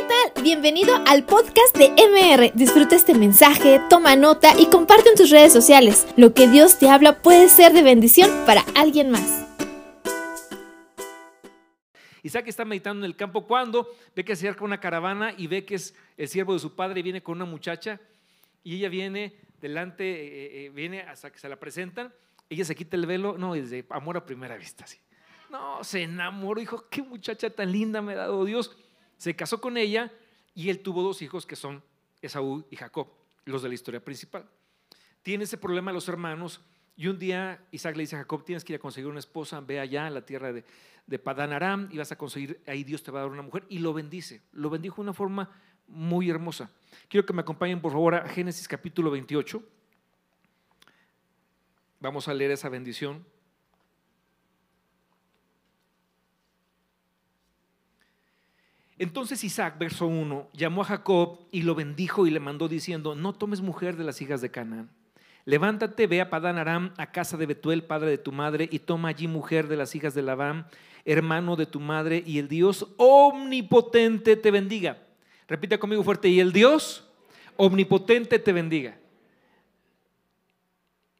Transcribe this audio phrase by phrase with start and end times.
[0.00, 0.42] ¿qué tal?
[0.42, 2.52] Bienvenido al podcast de MR.
[2.54, 6.06] Disfruta este mensaje, toma nota y comparte en tus redes sociales.
[6.16, 9.46] Lo que Dios te habla puede ser de bendición para alguien más.
[12.22, 15.66] Isaac está meditando en el campo cuando ve que se acerca una caravana y ve
[15.66, 18.00] que es el siervo de su padre y viene con una muchacha
[18.62, 22.12] y ella viene delante, eh, eh, viene hasta que se la presentan,
[22.48, 24.98] ella se quita el velo, no, es de amor a primera vista, sí.
[25.50, 28.76] No, se enamoró, dijo, qué muchacha tan linda me ha dado Dios.
[29.20, 30.10] Se casó con ella
[30.54, 31.82] y él tuvo dos hijos que son
[32.22, 33.06] Esaú y Jacob,
[33.44, 34.48] los de la historia principal.
[35.22, 36.62] Tiene ese problema los hermanos
[36.96, 39.60] y un día Isaac le dice a Jacob, tienes que ir a conseguir una esposa,
[39.60, 40.64] ve allá a la tierra de,
[41.06, 43.66] de Padán Aram y vas a conseguir, ahí Dios te va a dar una mujer
[43.68, 44.40] y lo bendice.
[44.52, 45.50] Lo bendijo de una forma
[45.86, 46.70] muy hermosa.
[47.06, 49.62] Quiero que me acompañen por favor a Génesis capítulo 28.
[52.00, 53.22] Vamos a leer esa bendición.
[59.00, 63.32] Entonces Isaac, verso 1, llamó a Jacob y lo bendijo y le mandó diciendo, no
[63.32, 64.90] tomes mujer de las hijas de Canaán.
[65.46, 69.08] Levántate, ve a Padán Aram, a casa de Betuel, padre de tu madre, y toma
[69.08, 70.66] allí mujer de las hijas de Labán,
[71.06, 74.98] hermano de tu madre, y el Dios omnipotente te bendiga.
[75.48, 77.08] Repita conmigo fuerte, y el Dios
[77.56, 78.98] omnipotente te bendiga.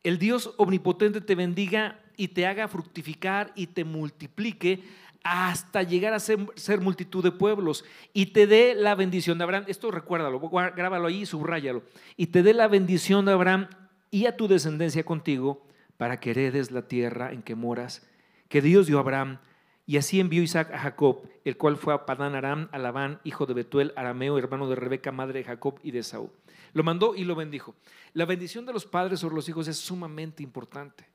[0.02, 4.82] El Dios omnipotente te bendiga y te haga fructificar y te multiplique
[5.22, 9.64] hasta llegar a ser, multitud de pueblos y te dé la bendición de Abraham.
[9.68, 11.82] Esto recuérdalo, grábalo ahí y subráyalo.
[12.16, 13.68] Y te dé la bendición de Abraham
[14.10, 18.06] y a tu descendencia contigo para que heredes la tierra en que moras,
[18.48, 19.38] que Dios dio a Abraham.
[19.86, 23.44] Y así envió Isaac a Jacob, el cual fue a Padán Aram, a Labán, hijo
[23.44, 26.30] de Betuel, arameo, hermano de Rebeca, madre de Jacob y de Saúl.
[26.72, 27.74] Lo mandó y lo bendijo.
[28.12, 31.06] La bendición de los padres sobre los hijos es sumamente importante.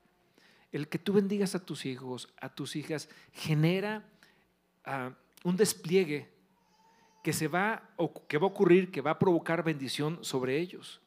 [0.72, 4.04] El que tú bendigas a tus hijos, a tus hijas, genera
[4.84, 5.12] ah,
[5.44, 6.28] un despliegue
[7.22, 7.90] que se va,
[8.28, 11.00] que va a ocurrir, que va a provocar bendición sobre ellos.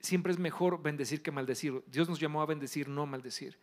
[0.00, 1.82] Siempre es mejor bendecir que maldecir.
[1.86, 3.58] Dios nos llamó a bendecir, no maldecir.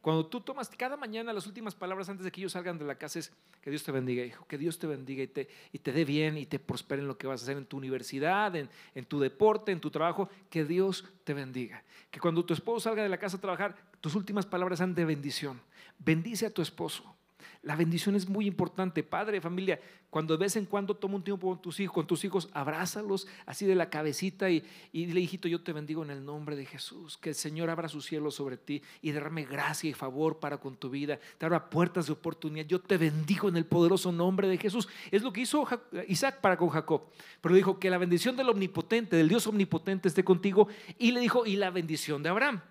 [0.00, 2.96] Cuando tú tomas cada mañana las últimas palabras antes de que ellos salgan de la
[2.96, 5.92] casa es que Dios te bendiga, hijo, que Dios te bendiga y te, y te
[5.92, 8.70] dé bien y te prospere en lo que vas a hacer en tu universidad, en,
[8.94, 11.82] en tu deporte, en tu trabajo, que Dios te bendiga.
[12.10, 15.04] Que cuando tu esposo salga de la casa a trabajar, tus últimas palabras sean de
[15.04, 15.60] bendición.
[15.98, 17.17] Bendice a tu esposo.
[17.62, 19.02] La bendición es muy importante.
[19.02, 19.80] Padre, familia,
[20.10, 23.26] cuando de vez en cuando toma un tiempo con tus hijos, con tus hijos abrázalos
[23.46, 26.64] así de la cabecita y, y dile, hijito, yo te bendigo en el nombre de
[26.64, 27.18] Jesús.
[27.18, 30.76] Que el Señor abra su cielo sobre ti y derrame gracia y favor para con
[30.76, 31.18] tu vida.
[31.36, 32.66] Te abra puertas de oportunidad.
[32.66, 34.88] Yo te bendigo en el poderoso nombre de Jesús.
[35.10, 35.66] Es lo que hizo
[36.06, 37.02] Isaac para con Jacob.
[37.40, 40.68] Pero dijo que la bendición del omnipotente, del Dios omnipotente esté contigo.
[40.96, 42.62] Y le dijo, y la bendición de Abraham.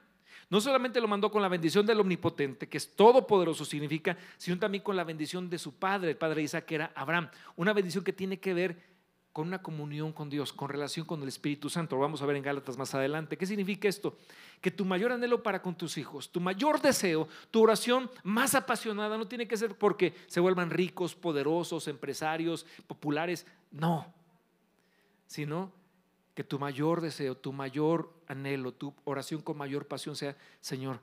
[0.50, 4.84] No solamente lo mandó con la bendición del Omnipotente, que es todopoderoso, significa, sino también
[4.84, 7.30] con la bendición de su padre, el padre Isaac, que era Abraham.
[7.58, 8.78] Una bendición que tiene que ver
[9.38, 11.96] con una comunión con Dios, con relación con el Espíritu Santo.
[11.96, 13.38] Lo vamos a ver en Gálatas más adelante.
[13.38, 14.18] ¿Qué significa esto?
[14.62, 19.16] Que tu mayor anhelo para con tus hijos, tu mayor deseo, tu oración más apasionada
[19.16, 23.46] no tiene que ser porque se vuelvan ricos, poderosos, empresarios, populares.
[23.70, 24.12] No,
[25.28, 25.72] sino
[26.38, 31.00] que tu mayor deseo, tu mayor anhelo, tu oración con mayor pasión sea, Señor,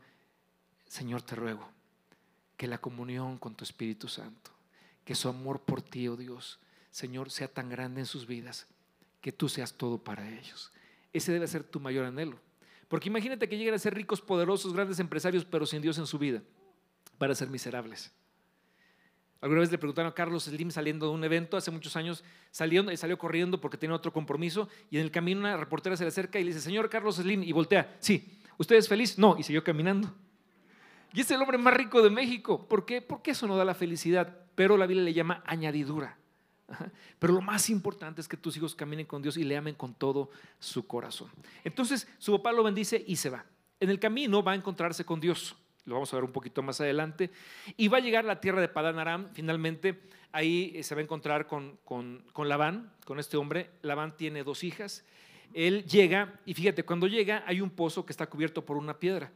[0.86, 1.68] Señor, te ruego
[2.56, 4.52] que la comunión con tu Espíritu Santo,
[5.04, 6.60] que su amor por ti, oh Dios,
[6.92, 8.68] Señor, sea tan grande en sus vidas,
[9.20, 10.70] que tú seas todo para ellos.
[11.12, 12.38] Ese debe ser tu mayor anhelo.
[12.86, 16.16] Porque imagínate que lleguen a ser ricos, poderosos, grandes empresarios, pero sin Dios en su
[16.16, 16.44] vida,
[17.18, 18.12] para ser miserables.
[19.44, 22.90] Alguna vez le preguntaron a Carlos Slim saliendo de un evento hace muchos años, salió,
[22.90, 26.08] y salió corriendo porque tenía otro compromiso y en el camino una reportera se le
[26.08, 29.18] acerca y le dice, señor Carlos Slim, y voltea, sí, ¿usted es feliz?
[29.18, 30.10] No, y siguió caminando.
[31.12, 32.66] Y es el hombre más rico de México.
[32.66, 33.02] ¿Por qué?
[33.02, 36.16] Porque eso no da la felicidad, pero la Biblia le llama añadidura.
[37.18, 39.92] Pero lo más importante es que tus hijos caminen con Dios y le amen con
[39.92, 41.28] todo su corazón.
[41.64, 43.44] Entonces su papá lo bendice y se va.
[43.78, 46.80] En el camino va a encontrarse con Dios lo vamos a ver un poquito más
[46.80, 47.30] adelante,
[47.76, 50.02] y va a llegar a la tierra de Padán Aram, finalmente
[50.32, 54.44] ahí eh, se va a encontrar con, con, con Labán, con este hombre, Labán tiene
[54.44, 55.04] dos hijas,
[55.52, 59.32] él llega, y fíjate, cuando llega hay un pozo que está cubierto por una piedra,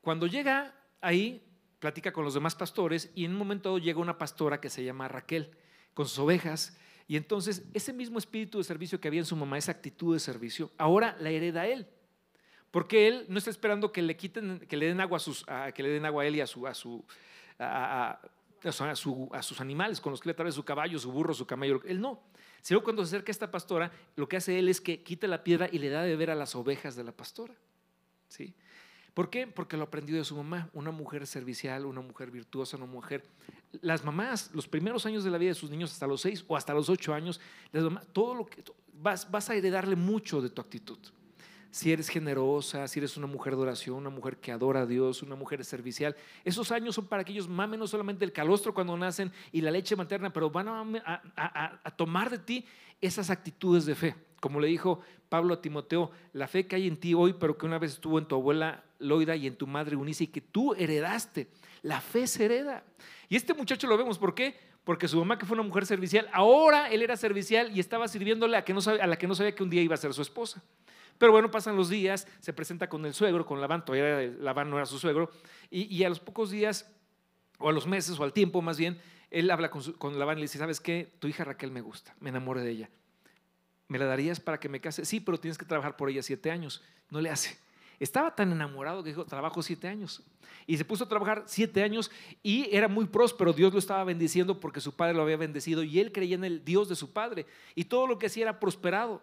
[0.00, 1.42] cuando llega ahí,
[1.78, 5.08] platica con los demás pastores, y en un momento llega una pastora que se llama
[5.08, 5.50] Raquel,
[5.94, 9.58] con sus ovejas, y entonces ese mismo espíritu de servicio que había en su mamá,
[9.58, 11.86] esa actitud de servicio, ahora la hereda él.
[12.70, 15.82] Porque él no está esperando que le quiten, que le den agua a sus, que
[15.82, 17.04] le den agua a él y a su, a su,
[17.58, 18.20] a,
[19.42, 21.80] sus animales con los que le trae su caballo, su burro, su camello.
[21.86, 22.22] Él no.
[22.62, 25.44] Sino cuando se acerca a esta pastora, lo que hace él es que quita la
[25.44, 27.54] piedra y le da de ver a las ovejas de la pastora.
[28.28, 28.54] ¿Sí?
[29.14, 29.46] ¿Por qué?
[29.46, 33.22] Porque lo aprendió de su mamá, una mujer servicial, una mujer virtuosa, una mujer
[33.80, 36.56] las mamás, los primeros años de la vida de sus niños, hasta los seis o
[36.56, 37.40] hasta los ocho años,
[38.12, 40.98] todo lo que vas, vas a heredarle mucho de tu actitud
[41.76, 45.22] si eres generosa, si eres una mujer de oración, una mujer que adora a Dios,
[45.22, 46.16] una mujer servicial.
[46.42, 49.70] Esos años son para que ellos mamen no solamente el calostro cuando nacen y la
[49.70, 52.64] leche materna, pero van a, tomar de ti
[53.02, 54.14] esas actitudes de fe.
[54.40, 57.66] Como le dijo Pablo a Timoteo, la fe que hay en ti hoy, pero que
[57.66, 60.72] una vez estuvo en tu abuela Loida y en tu madre Unice y que tú
[60.72, 61.50] heredaste.
[61.82, 62.84] La fe se hereda.
[63.28, 64.56] Y este muchacho lo vemos, ¿por qué?
[64.82, 68.56] Porque su mamá, que fue una mujer servicial, ahora él era servicial y estaba sirviéndole
[68.56, 70.62] a, a la que no sabía que un día iba a ser su esposa.
[71.18, 74.76] Pero bueno, pasan los días, se presenta con el suegro, con Labán, todavía Labán no
[74.76, 75.30] era su suegro,
[75.70, 76.90] y, a los pocos días,
[77.58, 80.40] o a los meses, o al tiempo más bien, él habla con, con Labán y
[80.40, 81.12] le dice, ¿sabes qué?
[81.18, 82.90] Tu hija Raquel me gusta, me enamoré de ella.
[83.88, 85.04] ¿Me la darías para que me case?
[85.04, 86.82] Sí, pero tienes que trabajar por ella siete años.
[87.10, 87.56] No le hace.
[87.98, 90.22] Estaba tan enamorado que dijo, trabajo siete años.
[90.66, 92.10] Y se puso a trabajar siete años
[92.42, 93.52] y era muy próspero.
[93.52, 96.64] Dios lo estaba bendiciendo porque su padre lo había bendecido y él creía en el
[96.64, 97.46] Dios de su padre.
[97.74, 99.22] Y todo lo que hacía era prosperado.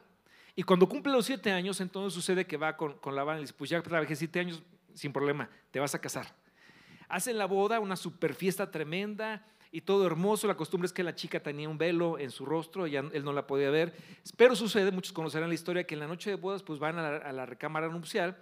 [0.56, 3.54] Y cuando cumple los siete años, entonces sucede que va con, con Labán y dice,
[3.58, 4.62] pues ya trabajé siete años,
[4.94, 6.36] sin problema, te vas a casar.
[7.10, 10.48] Hacen la boda, una super fiesta tremenda y todo hermoso.
[10.48, 13.34] La costumbre es que la chica tenía un velo en su rostro, ya él no
[13.34, 13.94] la podía ver.
[14.38, 17.32] Pero sucede, muchos conocerán la historia, que en la noche de bodas pues van a
[17.32, 18.38] la, recámara nupcial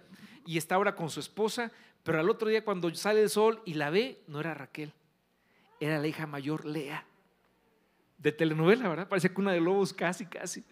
[0.46, 1.72] y está ahora con su esposa,
[2.02, 4.92] pero al otro día cuando sale el sol y la ve, no era Raquel,
[5.80, 7.06] era la hija mayor, Lea.
[8.18, 9.08] De telenovela, ¿verdad?
[9.08, 10.64] Parece que una de lobos, casi, casi.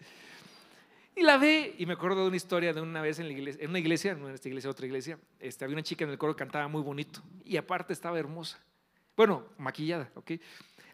[1.15, 3.25] Y la ve, y me acuerdo de una historia de una vez en,
[3.69, 6.35] una iglesia, no en esta iglesia, otra iglesia, este, había una chica en el coro
[6.35, 8.59] que cantaba muy bonito y aparte estaba hermosa.
[9.17, 10.31] Bueno, maquillada, ¿ok?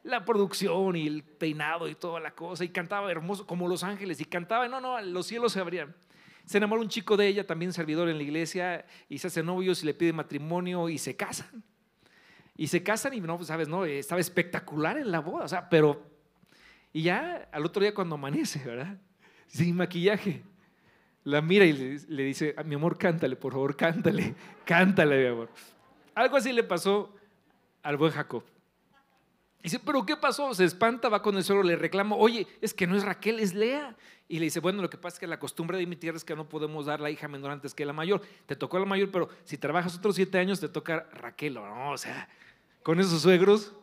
[0.04, 4.20] La producción y el peinado y toda la cosa, y cantaba hermoso como los ángeles,
[4.20, 5.96] y cantaba, no, no, los cielos se abrían.
[6.46, 9.84] Se enamora un chico de ella, también servidor en la iglesia, y se hacen novios
[9.84, 11.64] y le pide matrimonio y se casan.
[12.56, 15.70] Y se casan y no, pues, sabes, no, estaba espectacular en la boda, o sea,
[15.70, 16.10] pero,
[16.92, 18.98] y ya al otro día cuando amanece, ¿verdad?
[19.48, 20.44] Sin maquillaje.
[21.24, 24.34] La mira y le, dice, ah, mi amor, cántale, por favor, cántale,
[24.66, 25.50] cántale, mi amor.
[26.16, 27.14] Algo así le pasó
[27.84, 28.44] al buen Jacob.
[29.62, 30.54] Dice, pero ¿qué pasó?
[30.54, 33.54] Se espanta, va con el suegro, le reclama, oye, es que no es Raquel, es
[33.54, 33.96] Lea.
[34.30, 36.24] Y le dice, bueno, lo que pasa es que la costumbre de mi tierra es
[36.24, 38.22] que no podemos dar la hija menor antes que la mayor.
[38.46, 41.56] Te tocó la mayor, pero si trabajas otros siete años, te toca Raquel.
[41.56, 42.30] No, o sea,
[42.84, 43.74] con esos suegros,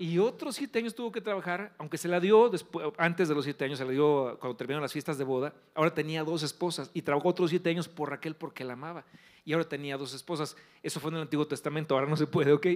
[0.00, 3.44] y otros siete años tuvo que trabajar, aunque se la dio después, antes de los
[3.44, 5.52] siete años, se la dio cuando terminaron las fiestas de boda.
[5.74, 9.04] Ahora tenía dos esposas y trabajó otros siete años por Raquel porque la amaba.
[9.44, 10.56] Y ahora tenía dos esposas.
[10.82, 12.66] Eso fue en el Antiguo Testamento, ahora no se puede, ¿ok?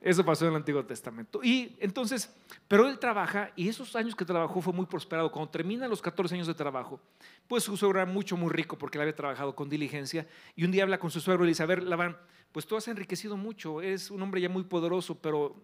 [0.00, 1.40] Eso pasó en el Antiguo Testamento.
[1.42, 2.32] Y entonces,
[2.68, 5.32] pero él trabaja y esos años que trabajó fue muy prosperado.
[5.32, 7.00] Cuando termina los 14 años de trabajo,
[7.48, 10.24] pues su suegro era mucho, muy rico porque él había trabajado con diligencia.
[10.54, 12.16] Y un día habla con su suegro y le dice, a ver, Labán,
[12.52, 15.56] pues tú has enriquecido mucho, eres un hombre ya muy poderoso, pero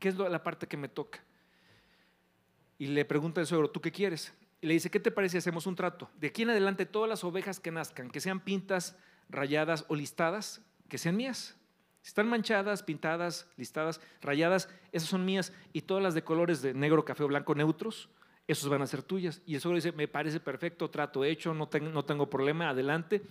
[0.00, 1.22] ¿qué es la parte que me toca?
[2.78, 4.32] Y le pregunta el suegro, ¿tú qué quieres?
[4.60, 6.10] Y le dice, ¿qué te parece si hacemos un trato?
[6.18, 8.96] De aquí en adelante todas las ovejas que nazcan, que sean pintas,
[9.28, 11.56] rayadas o listadas, que sean mías.
[12.02, 15.52] Si están manchadas, pintadas, listadas, rayadas, esas son mías.
[15.72, 18.08] Y todas las de colores de negro, café o blanco neutros,
[18.48, 19.42] esos van a ser tuyas.
[19.46, 23.22] Y el suegro dice, me parece perfecto, trato hecho, no, no tengo problema, adelante.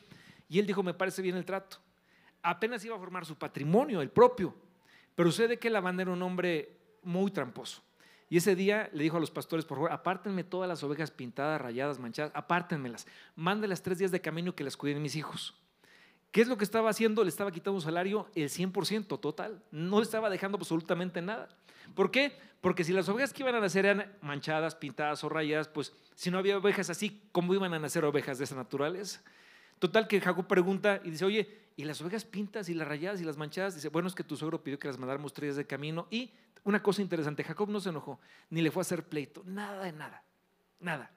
[0.48, 1.77] Y él dijo, me parece bien el trato.
[2.42, 4.56] Apenas iba a formar su patrimonio, el propio.
[5.19, 7.81] Pero sucede que Labán era un hombre muy tramposo.
[8.30, 11.59] Y ese día le dijo a los pastores, por favor, apártenme todas las ovejas pintadas,
[11.59, 13.06] rayadas, manchadas, apártenmelas.
[13.35, 15.56] Mándelas tres días de camino que las cuiden mis hijos.
[16.31, 17.21] ¿Qué es lo que estaba haciendo?
[17.26, 19.61] Le estaba quitando un salario el 100% total.
[19.71, 21.49] No le estaba dejando absolutamente nada.
[21.95, 22.38] ¿Por qué?
[22.61, 26.31] Porque si las ovejas que iban a nacer eran manchadas, pintadas o rayadas, pues si
[26.31, 29.21] no había ovejas así, ¿cómo iban a nacer ovejas de esa naturaleza?
[29.80, 33.24] Total que Jacob pregunta y dice, oye, ¿y las ovejas pintas y las rayadas y
[33.24, 33.74] las manchadas?
[33.74, 36.07] Dice, bueno, es que tu suegro pidió que las mandáramos tres de camino.
[36.12, 36.30] Y
[36.66, 38.19] una cosa interesante, Jacob no se enojó,
[38.50, 40.21] ni le fue a hacer pleito, nada de nada,
[40.81, 41.09] nada.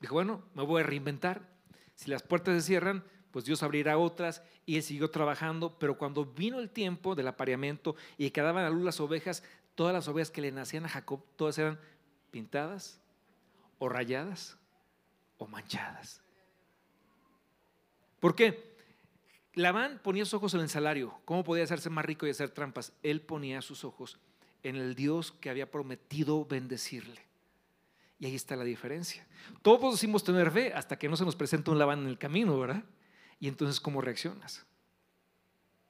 [0.00, 1.48] Dijo, bueno, me voy a reinventar.
[1.94, 6.24] Si las puertas se cierran, pues Dios abrirá otras y él siguió trabajando, pero cuando
[6.24, 9.44] vino el tiempo del apareamiento y quedaban a luz las ovejas,
[9.76, 11.78] todas las ovejas que le nacían a Jacob, todas eran
[12.32, 13.00] pintadas
[13.78, 14.58] o rayadas
[15.38, 16.20] o manchadas.
[18.18, 18.75] ¿Por qué?
[19.56, 21.18] Labán ponía sus ojos en el salario.
[21.24, 22.92] ¿Cómo podía hacerse más rico y hacer trampas?
[23.02, 24.18] Él ponía sus ojos
[24.62, 27.22] en el Dios que había prometido bendecirle.
[28.18, 29.26] Y ahí está la diferencia.
[29.62, 32.58] Todos decimos tener fe hasta que no se nos presenta un Labán en el camino,
[32.60, 32.84] ¿verdad?
[33.40, 34.66] Y entonces, ¿cómo reaccionas?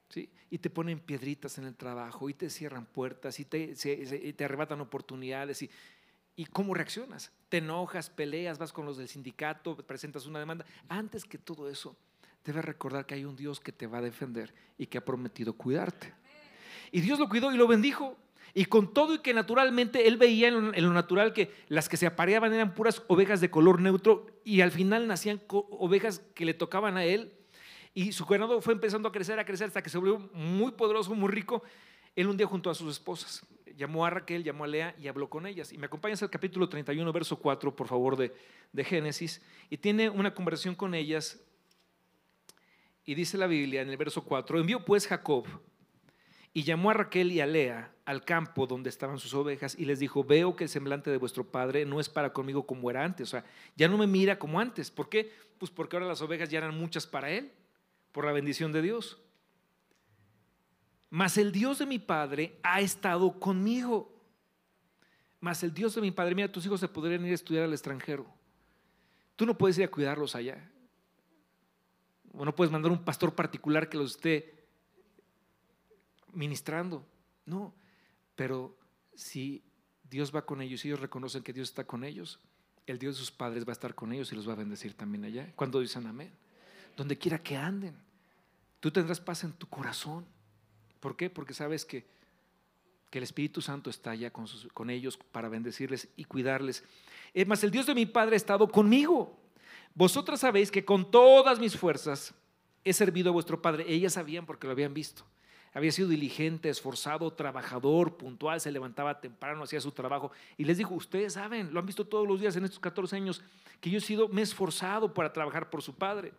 [0.07, 0.29] ¿Sí?
[0.49, 5.61] Y te ponen piedritas en el trabajo, y te cierran puertas, y te, arrebatan oportunidades.
[5.61, 5.69] Y,
[6.37, 7.33] ¿Y cómo reaccionas?
[7.49, 10.65] Te enojas, peleas, vas con los del sindicato, presentas una demanda.
[10.87, 11.97] Antes que todo eso,
[12.47, 15.53] debes recordar que hay un Dios que te va a defender y que ha prometido
[15.53, 16.13] cuidarte.
[16.91, 18.17] Y Dios lo cuidó y lo bendijo.
[18.53, 22.07] Y con todo y que naturalmente él veía en lo, natural que las que se
[22.07, 26.97] apareaban eran puras ovejas de color neutro y al final nacían ovejas que le tocaban
[26.97, 27.33] a él.
[27.93, 31.13] Y su ganado fue empezando a crecer, a crecer hasta que se volvió muy poderoso,
[31.13, 31.61] muy rico.
[32.15, 33.45] Él un día junto a sus esposas
[33.77, 35.71] llamó a Raquel, llamó a Lea y habló con ellas.
[35.71, 38.33] Y me acompañas al capítulo 31, verso 4, por favor, de,
[38.73, 39.41] de Génesis.
[39.69, 41.39] Y tiene una conversación con ellas.
[43.07, 45.45] Y dice la Biblia en el verso 4, envió pues Jacob
[46.53, 49.99] y llamó a Raquel y a Lea al campo donde estaban sus ovejas y les
[49.99, 53.29] dijo, veo que el semblante de vuestro padre no es para conmigo como era antes,
[53.29, 53.45] o sea,
[53.77, 54.91] ya no me mira como antes.
[54.91, 55.31] ¿Por qué?
[55.57, 57.53] Pues porque ahora las ovejas ya eran muchas para él,
[58.11, 59.17] por la bendición de Dios.
[61.09, 64.21] Mas el Dios de mi padre ha estado conmigo.
[65.39, 67.71] Mas el Dios de mi padre, mira, tus hijos se podrían ir a estudiar al
[67.71, 68.25] extranjero.
[69.37, 70.69] Tú no puedes ir a cuidarlos allá.
[72.37, 74.63] O no puedes mandar un pastor particular que los esté
[76.33, 77.03] ministrando.
[77.45, 77.73] No,
[78.35, 78.77] pero
[79.15, 79.63] si
[80.09, 82.39] Dios va con ellos y ellos reconocen que Dios está con ellos,
[82.85, 84.93] el Dios de sus padres va a estar con ellos y los va a bendecir
[84.93, 85.51] también allá.
[85.55, 86.31] Cuando dicen amén.
[86.95, 87.95] Donde quiera que anden,
[88.79, 90.25] tú tendrás paz en tu corazón.
[90.99, 91.31] ¿Por qué?
[91.31, 92.05] Porque sabes que,
[93.09, 96.83] que el Espíritu Santo está allá con, con ellos para bendecirles y cuidarles.
[97.33, 99.46] Es más, el Dios de mi Padre ha estado conmigo.
[99.97, 102.31] Vosotras sabéis que con todas mis fuerzas
[102.83, 103.83] he servido a vuestro Padre.
[103.87, 105.25] Ellas sabían porque lo habían visto.
[105.73, 110.31] Había sido diligente, esforzado, trabajador, puntual, se levantaba temprano, hacía su trabajo.
[110.55, 113.41] Y les dijo, ustedes saben, lo han visto todos los días en estos 14 años,
[113.81, 116.31] que yo he sido, me he esforzado para trabajar por su padre.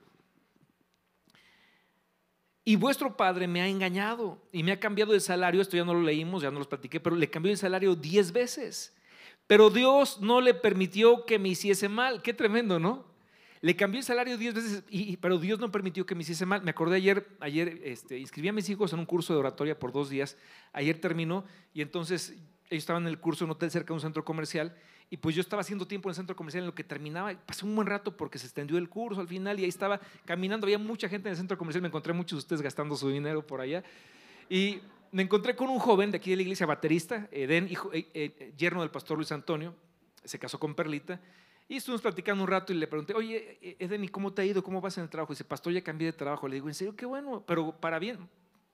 [2.64, 5.94] Y vuestro padre me ha engañado y me ha cambiado de salario, esto ya no
[5.94, 8.94] lo leímos, ya no lo platiqué, pero le cambió el salario 10 veces.
[9.48, 12.22] Pero Dios no le permitió que me hiciese mal.
[12.22, 13.07] Qué tremendo, ¿no?
[13.60, 16.62] Le cambió el salario diez veces, y, pero Dios no permitió que me hiciese mal.
[16.62, 19.92] Me acordé ayer, ayer este, inscribí a mis hijos en un curso de oratoria por
[19.92, 20.36] dos días.
[20.72, 22.30] Ayer terminó y entonces
[22.70, 24.76] ellos estaban en el curso en un hotel cerca de un centro comercial
[25.10, 27.32] y pues yo estaba haciendo tiempo en el centro comercial en lo que terminaba.
[27.46, 30.66] Pasé un buen rato porque se extendió el curso al final y ahí estaba caminando.
[30.66, 31.80] Había mucha gente en el centro comercial.
[31.82, 33.82] Me encontré muchos de ustedes gastando su dinero por allá.
[34.50, 38.08] Y me encontré con un joven de aquí de la iglesia, baterista, Eden, hijo, eh,
[38.12, 39.74] eh, yerno del pastor Luis Antonio.
[40.24, 41.20] Se casó con Perlita.
[41.68, 44.44] Y estuvimos platicando un rato y le pregunté, oye, e-, Eden, ¿y cómo te ha
[44.44, 44.62] ido?
[44.62, 45.32] ¿Cómo vas en el trabajo?
[45.32, 46.48] Y dice, pastor, ya cambié de trabajo.
[46.48, 48.28] Le digo, en serio, qué bueno, pero para bien,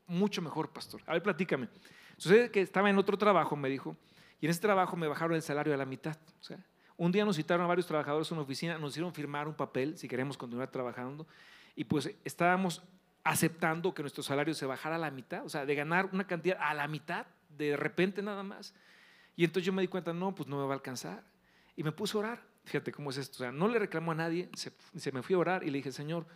[0.07, 1.03] mucho mejor, pastor.
[1.07, 1.69] A ver, platícame.
[2.17, 3.97] Sucede que estaba en otro trabajo, me dijo,
[4.41, 6.17] y en ese trabajo me bajaron el salario a la mitad.
[6.41, 6.59] O sea,
[6.97, 9.99] un día nos citaron a varios trabajadores en una oficina, nos hicieron firmar un papel
[9.99, 11.27] si queremos continuar trabajando,
[11.75, 12.83] y pues estábamos
[13.25, 16.59] aceptando que nuestro salario se bajara a la mitad, o sea, de ganar una cantidad
[16.61, 18.75] a la mitad, de repente nada más.
[19.35, 21.25] Y entonces yo me di cuenta, no, pues no me va a alcanzar.
[21.75, 22.54] Y me puse a orar.
[22.64, 23.37] Fíjate cómo es esto.
[23.37, 25.92] O sea, no le reclamó a nadie, se, me fui a orar y le dije,
[25.92, 26.26] Señor,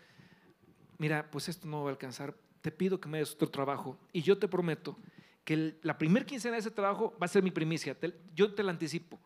[0.98, 2.34] mira, pues esto no va a alcanzar.
[2.60, 3.98] Te pido que me des otro trabajo.
[4.12, 4.98] Y yo te prometo
[5.44, 7.96] que la primer quincena de ese trabajo va a ser mi primicia.
[8.34, 9.18] yo te la anticipo.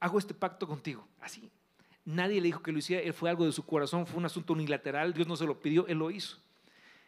[0.00, 1.06] Hago este pacto contigo.
[1.20, 1.50] Así.
[2.04, 3.02] Nadie le dijo que lo hiciera.
[3.02, 5.12] Él fue algo de su corazón, fue un asunto unilateral.
[5.12, 6.38] Dios no se lo pidió, él lo hizo.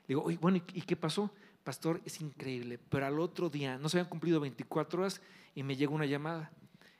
[0.09, 1.33] Digo, oye, bueno, ¿y qué pasó?
[1.63, 2.81] Pastor, es increíble.
[2.89, 5.23] Pero al otro día, no se habían cumplido 24 horas
[5.55, 6.51] y me llega una llamada.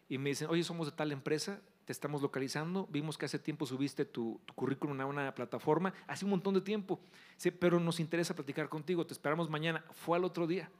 [0.09, 1.61] Y me dicen, oye, somos de tal empresa,
[1.91, 6.31] te estamos localizando, vimos que hace tiempo subiste tu, currículum a una plataforma, hace un
[6.31, 7.01] montón de tiempo,
[7.59, 9.85] pero nos interesa platicar contigo, te esperamos mañana.
[9.91, 10.71] Fue al otro día.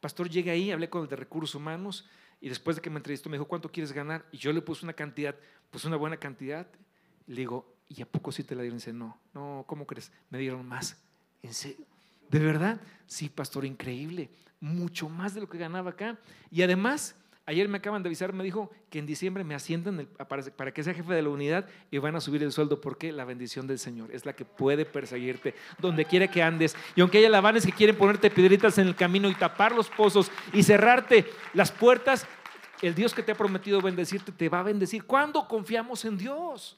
[0.00, 2.08] Pastor, llegué ahí, hablé con el de recursos humanos
[2.40, 4.24] y después de que me entrevistó me dijo, ¿cuánto quieres ganar?
[4.32, 5.36] Y yo le puse una cantidad,
[5.70, 6.66] pues una buena cantidad.
[7.26, 8.78] Le digo, ¿y a poco sí te la dieron?
[8.78, 10.10] dice, no, no, ¿cómo crees?
[10.30, 10.96] Me dieron más.
[11.42, 11.84] ¿En serio?
[12.30, 12.80] ¿De verdad?
[13.06, 14.30] Sí, pastor, increíble.
[14.60, 16.18] Mucho más de lo que ganaba acá.
[16.50, 17.14] Y además
[17.48, 20.94] Ayer me acaban de avisar, me dijo que en diciembre me ascienden para, que sea
[20.94, 24.10] jefe de la unidad y van a subir el sueldo porque la bendición del Señor
[24.12, 26.74] es la que puede perseguirte donde quiera que andes.
[26.96, 30.32] Y aunque haya lavanes que quieren ponerte piedritas en el camino y tapar los pozos
[30.52, 31.24] y cerrarte
[31.54, 32.26] las puertas,
[32.82, 35.04] el Dios que te ha prometido bendecirte te va a bendecir.
[35.04, 36.76] ¿Cuándo confiamos en Dios?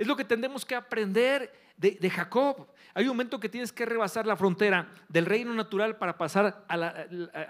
[0.00, 2.66] Es lo que tendemos que aprender de, Jacob.
[2.94, 6.66] Hay un momento que tienes que rebasar la frontera del reino natural para pasar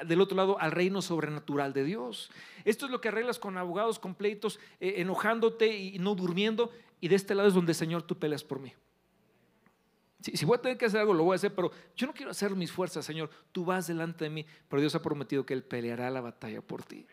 [0.04, 2.28] del otro lado al reino sobrenatural de Dios.
[2.64, 6.72] Esto es lo que arreglas con abogados, con pleitos, eh, enojándote y no durmiendo.
[7.00, 8.72] Y de este lado es donde, Señor, tú peleas por mí.
[10.20, 12.12] Si, si, voy a tener que hacer algo, lo voy a hacer, pero yo no
[12.12, 13.30] quiero hacer mis fuerzas, Señor.
[13.52, 16.82] Tú vas delante de mí, pero Dios ha prometido que Él peleará la batalla por
[16.82, 17.06] ti.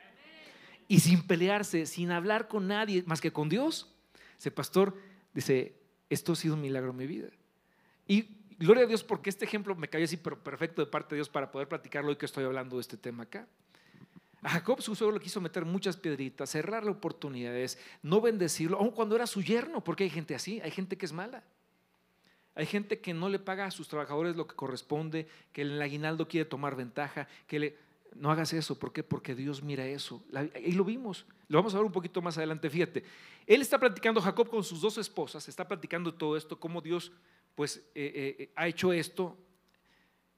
[0.88, 3.94] Y sin pelearse, sin hablar con nadie más que con Dios,
[4.40, 4.96] ese pastor
[5.38, 5.76] dice,
[6.10, 7.30] esto ha sido un milagro en mi vida.
[8.08, 8.28] Y
[8.58, 11.52] gloria a Dios porque este ejemplo me cayó así, perfecto de parte de Dios para
[11.52, 13.48] poder platicarlo hoy que estoy hablando de este tema acá.
[14.42, 19.16] A Jacob su suegro le quiso meter muchas piedritas, cerrarle oportunidades, no bendecirlo, aun cuando
[19.16, 21.44] era su yerno, porque hay gente así, hay gente que es mala.
[22.56, 26.28] Hay gente que no le paga a sus trabajadores lo que corresponde, que el aguinaldo
[26.28, 27.78] quiere tomar ventaja, que le...
[28.20, 29.04] No hagas eso, ¿por qué?
[29.04, 30.24] Porque Dios mira eso.
[30.64, 33.04] Y lo vimos, lo vamos a ver un poquito más adelante, fíjate.
[33.46, 37.12] Él está platicando, Jacob con sus dos esposas, está platicando todo esto, cómo Dios
[37.56, 39.36] pues eh, eh, ha hecho esto,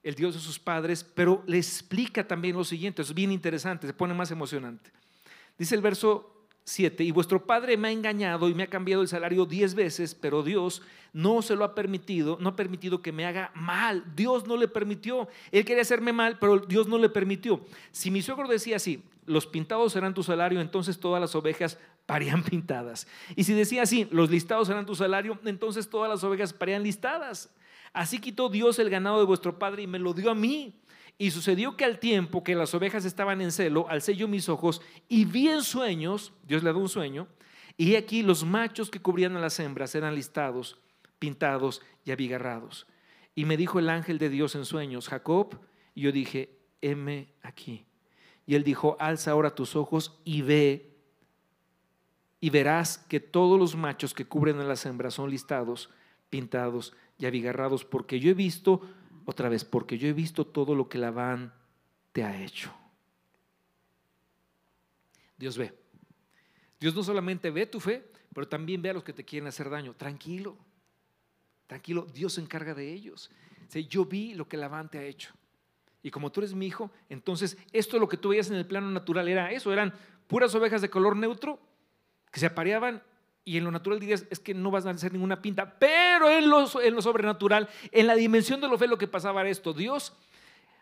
[0.02, 3.92] el Dios de sus padres, pero le explica también lo siguiente, es bien interesante, se
[3.92, 4.90] pone más emocionante.
[5.58, 9.08] Dice el verso 7, y vuestro padre me ha engañado y me ha cambiado el
[9.08, 13.26] salario diez veces, pero Dios no se lo ha permitido, no ha permitido que me
[13.26, 14.04] haga mal.
[14.14, 15.28] Dios no le permitió.
[15.50, 17.64] Él quería hacerme mal, pero Dios no le permitió.
[17.90, 22.42] Si mi suegro decía así, los pintados serán tu salario, entonces todas las ovejas parían
[22.44, 23.06] pintadas.
[23.36, 27.50] Y si decía así, los listados serán tu salario, entonces todas las ovejas parían listadas.
[27.92, 30.74] Así quitó Dios el ganado de vuestro padre y me lo dio a mí.
[31.20, 34.80] Y sucedió que al tiempo que las ovejas estaban en celo, alcé yo mis ojos
[35.06, 37.28] y vi en sueños, Dios le dio un sueño,
[37.76, 40.78] y aquí los machos que cubrían a las hembras eran listados,
[41.18, 42.86] pintados y abigarrados.
[43.34, 45.60] Y me dijo el ángel de Dios en sueños, Jacob,
[45.94, 47.84] y yo dije, heme aquí.
[48.46, 50.96] Y él dijo, alza ahora tus ojos y ve,
[52.40, 55.90] y verás que todos los machos que cubren a las hembras son listados,
[56.30, 58.80] pintados y abigarrados, porque yo he visto
[59.24, 61.52] otra vez, porque yo he visto todo lo que Labán
[62.12, 62.72] te ha hecho.
[65.36, 65.72] Dios ve.
[66.78, 69.70] Dios no solamente ve tu fe, pero también ve a los que te quieren hacer
[69.70, 69.94] daño.
[69.94, 70.56] Tranquilo,
[71.66, 73.30] tranquilo, Dios se encarga de ellos.
[73.88, 75.32] yo vi lo que Labán te ha hecho.
[76.02, 78.90] Y como tú eres mi hijo, entonces esto lo que tú veías en el plano
[78.90, 79.94] natural era eso, eran
[80.26, 81.60] puras ovejas de color neutro
[82.30, 83.02] que se apareaban
[83.44, 86.48] y en lo natural dirías, es que no vas a hacer ninguna pinta, pero en
[86.48, 89.72] lo, en lo sobrenatural, en la dimensión de lo fe, lo que pasaba era esto.
[89.72, 90.14] Dios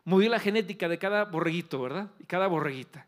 [0.04, 2.10] movió la genética de cada borreguito, ¿verdad?
[2.18, 3.06] Y cada borreguita.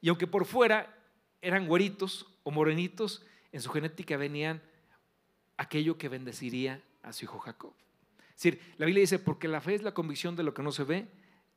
[0.00, 0.94] Y aunque por fuera
[1.40, 4.62] eran güeritos o morenitos, en su genética venían
[5.56, 7.72] aquello que bendeciría a su hijo Jacob.
[8.28, 10.72] Es decir, la Biblia dice, porque la fe es la convicción de lo que no
[10.72, 11.08] se ve,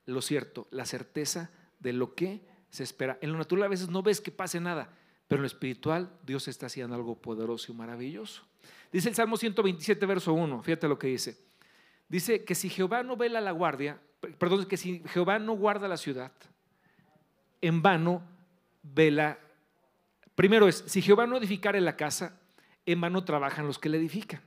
[0.05, 1.49] lo cierto, la certeza
[1.79, 3.17] de lo que se espera.
[3.21, 4.89] En lo natural a veces no ves que pase nada,
[5.27, 8.43] pero en lo espiritual, Dios está haciendo algo poderoso y maravilloso.
[8.91, 11.37] Dice el Salmo 127, verso 1, fíjate lo que dice.
[12.07, 13.99] Dice que si Jehová no vela la guardia,
[14.37, 16.31] perdón, que si Jehová no guarda la ciudad,
[17.61, 18.23] en vano
[18.83, 19.39] vela.
[20.35, 22.39] Primero es, si Jehová no edificare la casa,
[22.85, 24.41] en vano trabajan los que la edifican.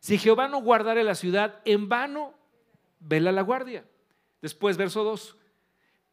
[0.00, 2.34] Si Jehová no guardare la ciudad, en vano
[3.00, 3.84] vela la guardia.
[4.40, 5.36] Después, verso 2,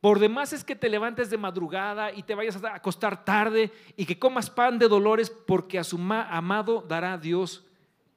[0.06, 4.06] por demás es que te levantes de madrugada y te vayas a acostar tarde y
[4.06, 7.66] que comas pan de dolores porque a su amado dará Dios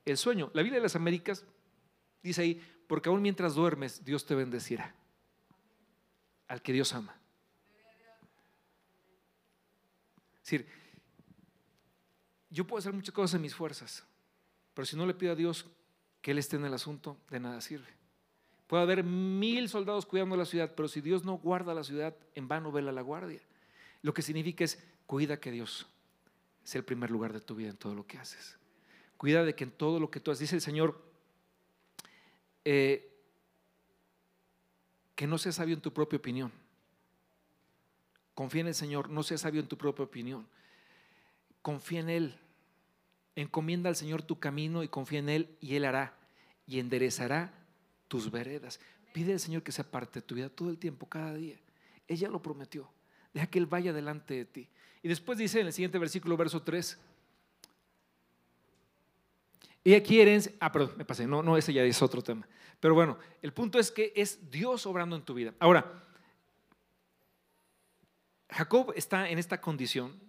[0.04, 0.50] el sueño.
[0.52, 1.46] La Biblia de las Américas
[2.22, 4.94] dice ahí, porque aún mientras duermes Dios te bendecirá
[6.46, 7.16] al que Dios ama.
[10.34, 10.68] Es decir,
[12.50, 14.04] yo puedo hacer muchas cosas en mis fuerzas,
[14.74, 15.64] pero si no le pido a Dios
[16.20, 17.97] que Él esté en el asunto, de nada sirve.
[18.68, 22.48] Puede haber mil soldados cuidando la ciudad, pero si Dios no guarda la ciudad, en
[22.48, 23.40] vano vela la guardia.
[24.02, 25.86] Lo que significa es, cuida que Dios
[26.64, 28.58] sea el primer lugar de tu vida en todo lo que haces.
[29.16, 31.02] Cuida de que en todo lo que tú haces, dice el Señor,
[32.66, 33.10] eh,
[35.14, 36.52] que no seas sabio en tu propia opinión.
[38.34, 40.46] Confía en el Señor, no seas sabio en tu propia opinión.
[41.62, 42.38] Confía en Él.
[43.34, 46.18] Encomienda al Señor tu camino y confía en Él y Él hará
[46.66, 47.54] y enderezará
[48.08, 48.80] tus veredas.
[49.12, 51.58] Pide al Señor que sea parte de tu vida todo el tiempo, cada día.
[52.06, 52.90] Ella lo prometió.
[53.32, 54.68] Deja que Él vaya delante de ti.
[55.02, 56.98] Y después dice en el siguiente versículo, verso 3.
[59.84, 62.46] Ella quiere, ah, perdón, me pasé, no, no, ese ya es otro tema.
[62.80, 65.54] Pero bueno, el punto es que es Dios obrando en tu vida.
[65.58, 66.04] Ahora,
[68.50, 70.27] Jacob está en esta condición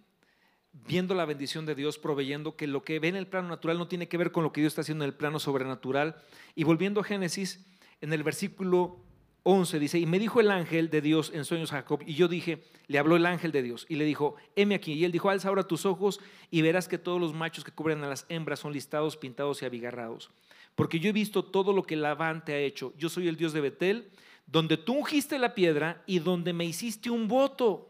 [0.72, 3.88] viendo la bendición de Dios, proveyendo que lo que ve en el plano natural no
[3.88, 6.16] tiene que ver con lo que Dios está haciendo en el plano sobrenatural.
[6.54, 7.64] Y volviendo a Génesis,
[8.00, 9.00] en el versículo
[9.42, 12.28] 11 dice, y me dijo el ángel de Dios en sueños a Jacob, y yo
[12.28, 14.92] dije, le habló el ángel de Dios, y le dijo, heme aquí.
[14.92, 18.04] Y él dijo, alza ahora tus ojos y verás que todos los machos que cubren
[18.04, 20.30] a las hembras son listados, pintados y abigarrados.
[20.74, 22.92] Porque yo he visto todo lo que Labán te ha hecho.
[22.96, 24.10] Yo soy el Dios de Betel,
[24.46, 27.88] donde tú ungiste la piedra y donde me hiciste un voto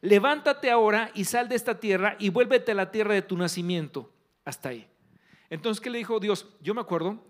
[0.00, 4.12] levántate ahora y sal de esta tierra y vuélvete a la tierra de tu nacimiento.
[4.44, 4.88] Hasta ahí.
[5.48, 6.48] Entonces, ¿qué le dijo Dios?
[6.60, 7.22] Yo me acuerdo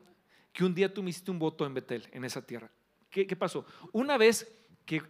[0.53, 2.71] que un día tú me hiciste un voto en Betel, en esa tierra.
[3.11, 3.67] ¿Qué, pasó?
[3.93, 5.03] Una vez que,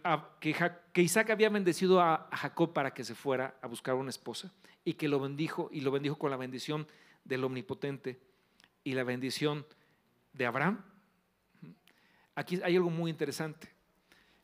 [0.95, 4.51] Isaac había bendecido a, a Jacob para que se fuera a buscar una esposa
[4.83, 6.87] y que lo bendijo y lo bendijo con la bendición
[7.23, 8.19] del Omnipotente
[8.83, 9.65] y la bendición
[10.33, 10.83] de Abraham.
[12.33, 13.69] Aquí hay algo muy interesante.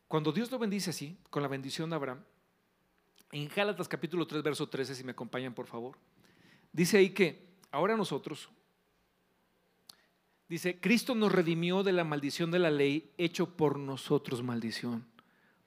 [0.06, 2.24] Cuando Dios lo bendice así, con la bendición de Abraham,
[3.32, 5.96] en Gálatas capítulo 3, verso 13, si me acompañan por favor,
[6.72, 8.48] dice ahí que ahora nosotros,
[10.48, 15.04] Dice, Cristo nos redimió de la maldición de la ley, hecho por nosotros maldición.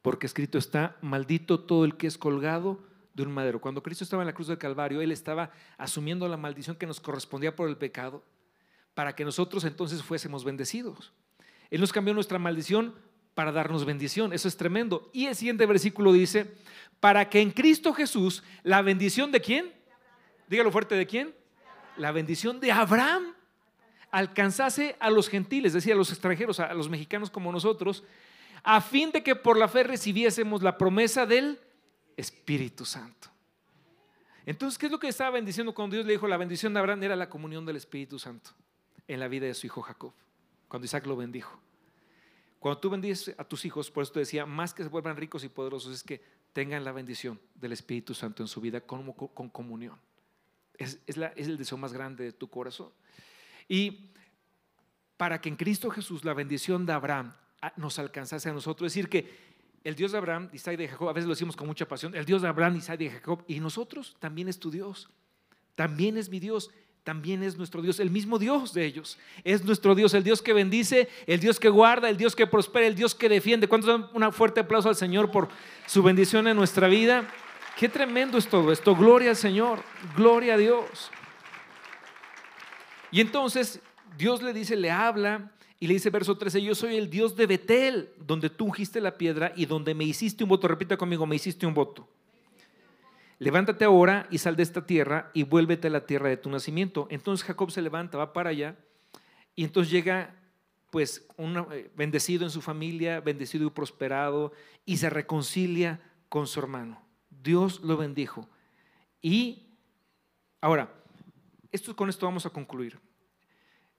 [0.02, 3.62] Porque escrito está, maldito todo el que es colgado de un madero.
[3.62, 7.00] Cuando Cristo estaba en la cruz del Calvario, Él estaba asumiendo la maldición que nos
[7.00, 8.24] correspondía por el pecado,
[8.96, 11.14] para que nosotros entonces fuésemos bendecidos.
[11.70, 12.96] Él nos cambió nuestra maldición
[13.34, 14.34] para darnos bendición.
[14.34, 15.10] Eso es tremendo.
[15.14, 16.54] Y el siguiente versículo dice,
[17.00, 19.72] para que en Cristo Jesús la bendición de quién?
[20.48, 21.34] Dígalo fuerte, ¿de quién?
[21.98, 23.34] La bendición de Abraham
[24.12, 28.04] alcanzase a los gentiles, es decir, a los extranjeros, a los mexicanos como nosotros,
[28.64, 31.60] a fin de que por la fe recibiésemos la promesa del
[32.18, 33.30] Espíritu Santo.
[34.46, 37.04] Entonces, ¿qué es lo que estaba bendiciendo cuando Dios le dijo la bendición de Abraham?
[37.04, 38.52] Era la comunión del Espíritu Santo
[39.08, 40.14] en la vida de su hijo Jacob,
[40.68, 41.60] cuando Isaac lo bendijo.
[42.62, 45.44] Cuando tú bendices a tus hijos, por eso te decía, más que se vuelvan ricos
[45.44, 46.22] y poderosos, es que
[46.54, 49.98] tengan la bendición del Espíritu Santo en su vida con, con comunión.
[50.78, 52.92] Es, es, el deseo más grande de tu corazón.
[53.68, 54.12] Y
[55.18, 57.34] para que en Cristo Jesús la bendición de Abraham
[57.78, 59.36] nos alcanzase a nosotros, es decir, que
[59.84, 62.14] el Dios de Abraham, Isaac y de Jacob, a veces lo decimos con mucha pasión,
[62.14, 65.10] el Dios de Abraham, Isaac de Jacob, y nosotros también es tu Dios,
[65.74, 66.70] también es mi Dios,
[67.04, 70.54] también es nuestro Dios, el mismo Dios de ellos, es nuestro Dios, el Dios que
[70.54, 73.68] bendice, el Dios que guarda, el Dios que prospera, el Dios que defiende.
[73.68, 75.50] ¿Cuántos dan un fuerte aplauso al Señor por
[75.88, 77.28] su bendición en nuestra vida?
[77.78, 79.82] Qué tremendo es todo esto, gloria al Señor,
[80.16, 81.10] gloria a Dios.
[83.12, 83.82] Y entonces
[84.18, 87.48] Dios le dice, le habla, y le dice verso 13, yo soy el Dios de
[87.48, 90.68] Betel, donde tú ungiste la piedra y donde me hiciste un voto.
[90.68, 92.08] Repita conmigo, me hiciste un voto.
[93.42, 97.08] Levántate ahora y sal de esta tierra y vuélvete a la tierra de tu nacimiento.
[97.10, 98.76] Entonces Jacob se levanta, va para allá
[99.56, 100.36] y entonces llega
[100.92, 104.52] pues eh, bendecido en su familia, bendecido y prosperado
[104.86, 106.00] y se reconcilia
[106.30, 107.02] con su hermano.
[107.32, 108.48] Dios lo bendijo.
[109.24, 109.64] Y
[110.62, 110.94] ahora,
[111.72, 113.00] esto, con esto vamos a concluir.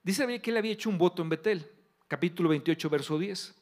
[0.03, 1.69] Dice que él había hecho un voto en Betel,
[2.07, 3.61] capítulo 28, verso 10.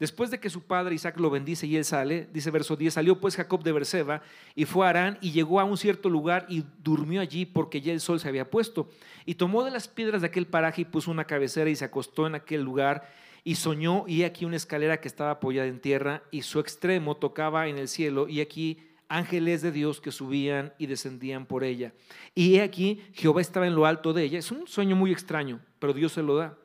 [0.00, 3.20] Después de que su padre Isaac lo bendice y él sale, dice verso 10, salió
[3.20, 4.22] pues Jacob de Berseba
[4.54, 7.92] y fue a Arán y llegó a un cierto lugar y durmió allí porque ya
[7.92, 8.88] el sol se había puesto.
[9.26, 12.26] Y tomó de las piedras de aquel paraje y puso una cabecera y se acostó
[12.26, 13.06] en aquel lugar
[13.44, 17.68] y soñó y aquí una escalera que estaba apoyada en tierra y su extremo tocaba
[17.68, 18.78] en el cielo y aquí
[19.10, 21.92] ángeles de Dios que subían y descendían por ella.
[22.34, 24.38] Y he aquí, Jehová estaba en lo alto de ella.
[24.38, 26.56] Es un sueño muy extraño, pero Dios se lo da.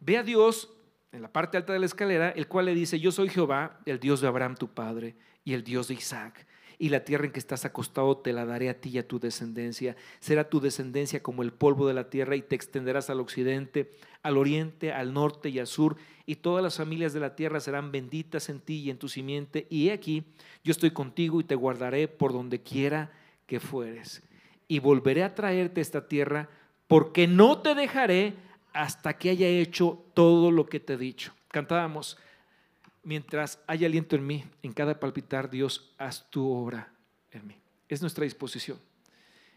[0.00, 0.75] Ve a Dios
[1.12, 4.00] en la parte alta de la escalera, el cual le dice, yo soy Jehová, el
[4.00, 6.46] Dios de Abraham tu padre, y el Dios de Isaac
[6.78, 9.18] y la tierra en que estás acostado te la daré a ti y a tu
[9.18, 9.96] descendencia.
[10.20, 13.90] Será tu descendencia como el polvo de la tierra y te extenderás al occidente,
[14.22, 17.92] al oriente, al norte y al sur, y todas las familias de la tierra serán
[17.92, 19.66] benditas en ti y en tu simiente.
[19.70, 20.24] Y he aquí,
[20.64, 23.12] yo estoy contigo y te guardaré por donde quiera
[23.46, 24.22] que fueres.
[24.68, 26.48] Y volveré a traerte esta tierra
[26.88, 28.34] porque no te dejaré
[28.76, 31.32] hasta que haya hecho todo lo que te he dicho.
[31.48, 32.18] Cantábamos
[33.02, 36.92] mientras haya aliento en mí, en cada palpitar, Dios, haz tu obra
[37.30, 37.56] en mí.
[37.88, 38.78] Es nuestra disposición.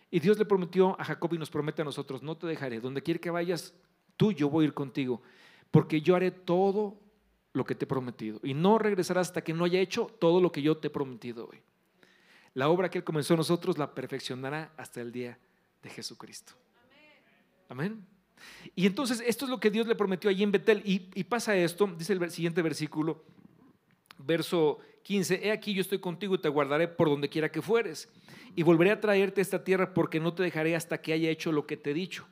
[0.10, 3.04] Y Dios le prometió a Jacob y nos promete a nosotros, no te dejaré, donde
[3.04, 3.74] quiera que vayas,
[4.16, 5.22] tú yo voy a ir contigo,
[5.70, 6.98] porque yo haré todo
[7.52, 8.40] lo que te he prometido.
[8.42, 11.50] Y no regresarás hasta que no haya hecho todo lo que yo te he prometido
[11.52, 11.60] hoy.
[12.54, 15.38] La obra que Él comenzó a nosotros la perfeccionará hasta el día
[15.84, 16.54] de Jesucristo.
[17.68, 18.19] Amén.
[18.76, 20.82] Y entonces esto es lo que Dios le prometió allí en Betel.
[20.86, 23.24] Y, pasa esto, dice el siguiente versículo,
[24.18, 28.10] verso 15, he aquí yo estoy contigo y te guardaré por donde quiera que fueres.
[28.56, 31.52] Y volveré a traerte a esta tierra porque no te dejaré hasta que haya hecho
[31.52, 32.28] lo que te he dicho.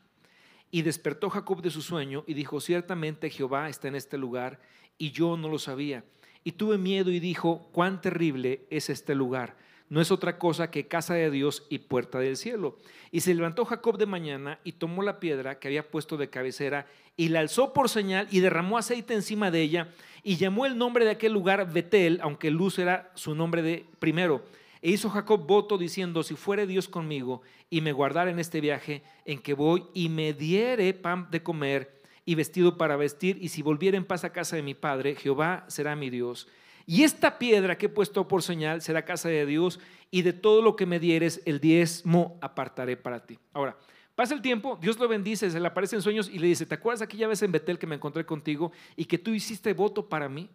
[0.70, 4.60] Y despertó Jacob de su sueño y dijo, ciertamente Jehová está en este lugar
[4.98, 6.04] y yo no lo sabía.
[6.44, 9.56] Y tuve miedo y dijo, cuán terrible es este lugar
[9.90, 12.78] no es otra cosa que casa de Dios y puerta del cielo.
[13.12, 16.88] Y se levantó Jacob de mañana y tomó la piedra que había puesto de cabecera
[17.16, 19.90] y la alzó por señal y derramó aceite encima de ella
[20.24, 24.44] y llamó el nombre de aquel lugar Betel, aunque Luz era su nombre de primero.
[24.82, 29.04] E hizo Jacob voto diciendo, si fuere Dios conmigo y me guardara en este viaje
[29.26, 33.62] en que voy y me diere pan de comer y vestido para vestir, y si
[33.62, 36.50] volviera en paz a casa de mi padre, Jehová será mi Dios
[36.90, 39.78] y esta piedra que he puesto por señal será casa de Dios
[40.10, 43.38] y de todo lo que me dieres, el diezmo apartaré para ti.
[43.52, 43.78] Ahora,
[44.16, 46.76] pasa el tiempo, Dios lo bendice, se le aparece en sueños y le dice, ¿te
[46.76, 50.30] acuerdas aquella vez en Betel que me encontré contigo y que tú hiciste voto para
[50.30, 50.50] mí?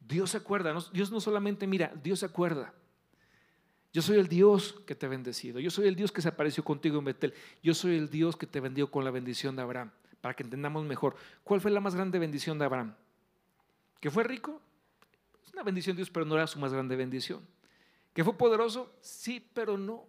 [0.00, 2.74] Dios se acuerda, Dios no solamente mira, Dios se acuerda.
[3.92, 5.60] Yo soy el Dios que te ha bendecido.
[5.60, 7.34] Yo soy el Dios que se apareció contigo en Betel.
[7.62, 9.92] Yo soy el Dios que te bendió con la bendición de Abraham.
[10.22, 11.14] Para que entendamos mejor.
[11.44, 12.94] ¿Cuál fue la más grande bendición de Abraham?
[14.00, 14.62] ¿Que fue rico?
[15.52, 17.46] Una bendición de Dios, pero no era su más grande bendición.
[18.14, 18.94] ¿Que fue poderoso?
[19.00, 20.06] Sí, pero no.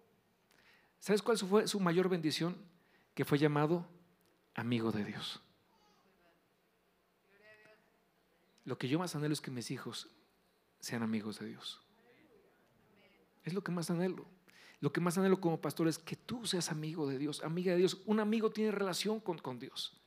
[1.00, 2.56] ¿Sabes cuál fue su mayor bendición?
[3.14, 3.86] Que fue llamado
[4.56, 5.42] amigo de Dios.
[8.66, 10.08] Lo que yo más anhelo es que mis hijos
[10.80, 11.82] sean amigos de Dios.
[13.44, 14.26] Es lo que más anhelo.
[14.80, 17.80] Lo que más anhelo como pastor es que tú seas amigo de Dios, amiga de
[17.80, 18.02] Dios.
[18.06, 20.02] Un amigo tiene relación con Dios.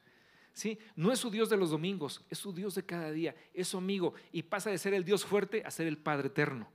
[0.57, 0.79] ¿Sí?
[0.95, 3.77] No es su Dios de los domingos, es su Dios de cada día, es su
[3.77, 6.67] amigo y pasa de ser el Dios fuerte a ser el Padre eterno.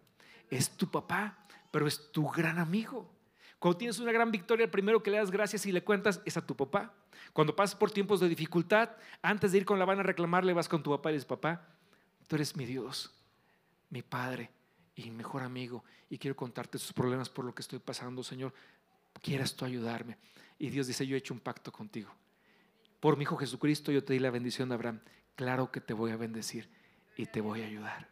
[0.52, 3.12] Es tu papá, pero es tu gran amigo.
[3.58, 6.38] Cuando tienes una gran victoria, el primero que le das gracias y le cuentas es
[6.38, 6.94] a tu papá.
[7.34, 8.92] Cuando pasas por tiempos de dificultad,
[9.24, 11.68] antes de ir con la van a reclamarle, vas con tu papá y dices, papá,
[12.28, 13.12] tú eres mi Dios,
[13.90, 14.52] mi Padre
[14.96, 15.84] y mejor amigo.
[16.08, 18.54] Y quiero contarte sus problemas por lo que estoy pasando, Señor.
[19.24, 20.20] Quieras tú ayudarme.
[20.60, 22.14] Y Dios dice, yo he hecho un pacto contigo.
[23.02, 25.02] Por mi Hijo Jesucristo yo te di la bendición de Abraham.
[25.36, 26.70] Claro que te voy a bendecir
[27.18, 28.08] y te voy a ayudar.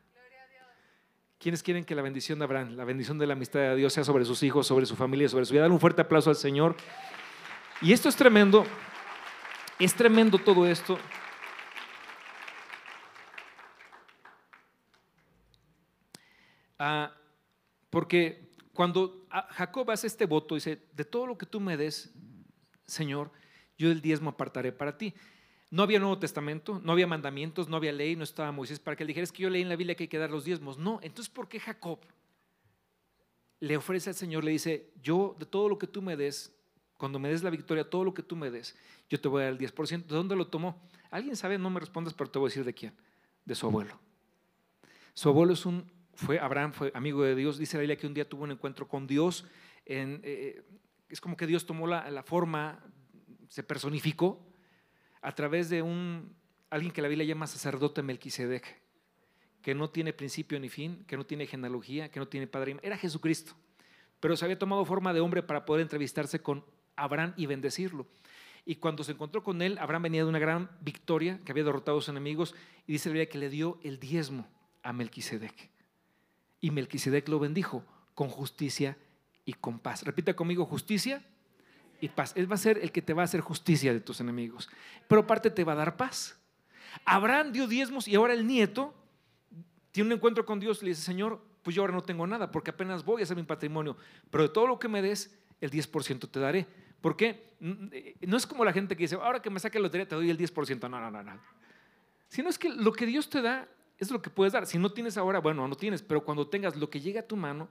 [1.37, 4.03] ¿Quiénes quieren que la bendición de Abraham, la bendición de la amistad de Dios sea
[4.03, 5.61] sobre sus hijos, sobre su familia, sobre su vida?
[5.61, 6.75] Dale un fuerte aplauso al Señor.
[7.81, 8.65] Y esto es tremendo.
[9.77, 10.97] Es tremendo todo esto.
[16.79, 17.13] Ah,
[17.91, 22.11] porque cuando Jacob hace este voto, dice, de todo lo que tú me des,
[22.87, 23.31] Señor,
[23.79, 25.15] yo del diezmo apartaré para ti.
[25.71, 29.03] No había Nuevo Testamento, no había mandamientos, no había ley, no estaba Moisés para que
[29.03, 30.77] él dijera, es que yo leí en la Biblia que hay que dar los diezmos.
[30.77, 31.99] No, entonces, ¿por qué Jacob
[33.59, 36.55] le ofrece al Señor, le dice, yo de todo lo que tú me des,
[36.97, 38.75] cuando me des la victoria, todo lo que tú me des,
[39.09, 40.05] yo te voy a dar el 10%.
[40.05, 40.81] ¿De dónde lo tomó?
[41.09, 41.57] ¿Alguien sabe?
[41.57, 42.93] No me respondas, pero te voy a decir de quién.
[43.45, 43.99] De su abuelo.
[45.13, 45.89] Su abuelo es un
[46.19, 47.57] fue Abraham, fue amigo de Dios.
[47.57, 49.45] Dice la Biblia que un día tuvo un encuentro con Dios.
[49.85, 50.61] Eh,
[51.07, 52.83] es como que Dios tomó la, forma,
[53.49, 54.39] se personificó
[55.21, 56.33] a través de un
[56.69, 58.79] alguien que la Biblia llama sacerdote Melquisedec,
[59.61, 62.77] que no tiene principio ni fin, que no tiene genealogía, que no tiene padre.
[62.81, 63.53] Era Jesucristo,
[64.19, 66.63] pero se había tomado forma de hombre para poder entrevistarse con
[66.95, 68.07] Abraham y bendecirlo.
[68.65, 71.97] Y cuando se encontró con él, Abraham venía de una gran victoria, que había derrotado
[71.97, 72.53] a sus enemigos,
[72.85, 74.47] y dice la Biblia que le dio el diezmo
[74.83, 75.71] a Melquisedec.
[76.61, 77.83] Y Melquisedec lo bendijo
[78.13, 78.97] con justicia
[79.43, 80.03] y con paz.
[80.03, 81.23] Repita conmigo, justicia
[82.01, 82.33] y paz.
[82.35, 84.69] Él va a ser el que te va a hacer justicia de tus enemigos.
[85.07, 86.37] Pero aparte te va a dar paz.
[87.05, 88.93] Abraham dio diezmos y ahora el nieto
[89.91, 92.51] tiene un encuentro con Dios y le dice, Señor, pues yo ahora no tengo nada
[92.51, 93.97] porque apenas voy a hacer mi patrimonio.
[94.29, 96.67] Pero de todo lo que me des, el 10% te daré.
[97.01, 97.55] ¿Por qué?
[97.59, 100.29] No es como la gente que dice, ahora que me saque la lotería te doy
[100.29, 100.89] el 10%.
[100.89, 101.39] No, no, no, no.
[102.27, 104.65] Sino es que lo que Dios te da es lo que puedes dar.
[104.65, 107.35] Si no tienes ahora, bueno, no tienes, pero cuando tengas lo que llegue a tu
[107.35, 107.67] mano,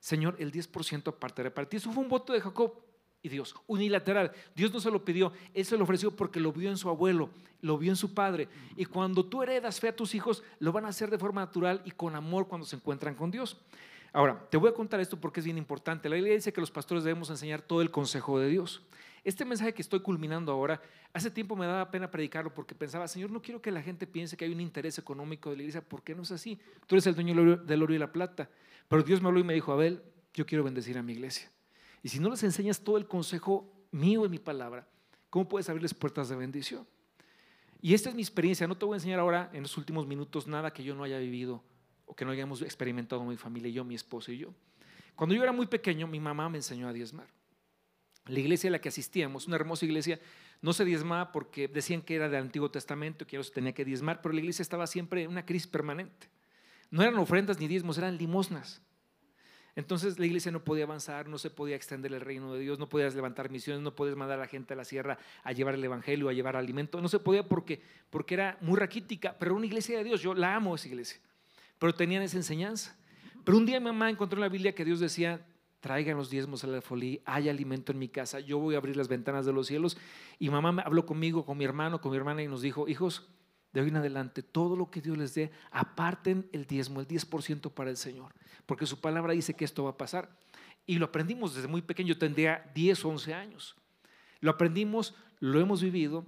[0.00, 1.76] Señor, el 10% apartaré para ti.
[1.76, 2.87] Eso fue un voto de Jacob
[3.22, 4.32] y Dios, unilateral.
[4.54, 7.30] Dios no se lo pidió, Él se lo ofreció porque lo vio en su abuelo,
[7.60, 8.48] lo vio en su padre.
[8.76, 11.82] Y cuando tú heredas fe a tus hijos, lo van a hacer de forma natural
[11.84, 13.56] y con amor cuando se encuentran con Dios.
[14.12, 16.08] Ahora, te voy a contar esto porque es bien importante.
[16.08, 18.82] La Biblia dice que los pastores debemos enseñar todo el consejo de Dios.
[19.24, 20.80] Este mensaje que estoy culminando ahora,
[21.12, 24.36] hace tiempo me daba pena predicarlo porque pensaba, Señor, no quiero que la gente piense
[24.36, 26.58] que hay un interés económico de la iglesia, ¿por qué no es así?
[26.86, 28.48] Tú eres el dueño del oro y la plata.
[28.88, 30.02] Pero Dios me habló y me dijo, Abel,
[30.32, 31.50] yo quiero bendecir a mi iglesia.
[32.02, 34.86] Y si no les enseñas todo el consejo mío y mi palabra,
[35.30, 36.86] ¿cómo puedes abrirles puertas de bendición?
[37.80, 38.66] Y esta es mi experiencia.
[38.66, 41.18] No te voy a enseñar ahora en los últimos minutos nada que yo no haya
[41.18, 41.62] vivido
[42.06, 44.54] o que no hayamos experimentado mi familia, yo, mi esposo y yo.
[45.14, 47.26] Cuando yo era muy pequeño, mi mamá me enseñó a diezmar.
[48.26, 50.20] La iglesia a la que asistíamos, una hermosa iglesia,
[50.60, 53.84] no se diezmaba porque decían que era del Antiguo Testamento, que no se tenía que
[53.84, 56.28] diezmar, pero la iglesia estaba siempre en una crisis permanente.
[56.90, 58.82] No eran ofrendas ni diezmos, eran limosnas.
[59.78, 62.88] Entonces la iglesia no podía avanzar, no se podía extender el reino de Dios, no
[62.88, 65.84] podías levantar misiones, no podías mandar a la gente a la sierra a llevar el
[65.84, 69.96] evangelio, a llevar alimento, no se podía porque, porque era muy raquítica, pero una iglesia
[69.98, 71.20] de Dios, yo la amo esa iglesia
[71.78, 72.96] pero tenían esa enseñanza.
[73.44, 75.46] Pero un día mi mamá encontró en la Biblia que Dios decía,
[75.80, 78.96] traigan los diezmos a la folía, hay alimento en mi casa, yo voy a abrir
[78.96, 79.96] las ventanas de los cielos.
[80.38, 83.28] Y mamá habló conmigo, con mi hermano, con mi hermana y nos dijo, hijos,
[83.72, 87.70] de hoy en adelante, todo lo que Dios les dé, aparten el diezmo, el 10%
[87.72, 88.32] para el Señor,
[88.66, 90.30] porque su palabra dice que esto va a pasar.
[90.86, 93.76] Y lo aprendimos desde muy pequeño, yo tendría 10, 11 años.
[94.40, 96.24] Lo aprendimos, lo hemos vivido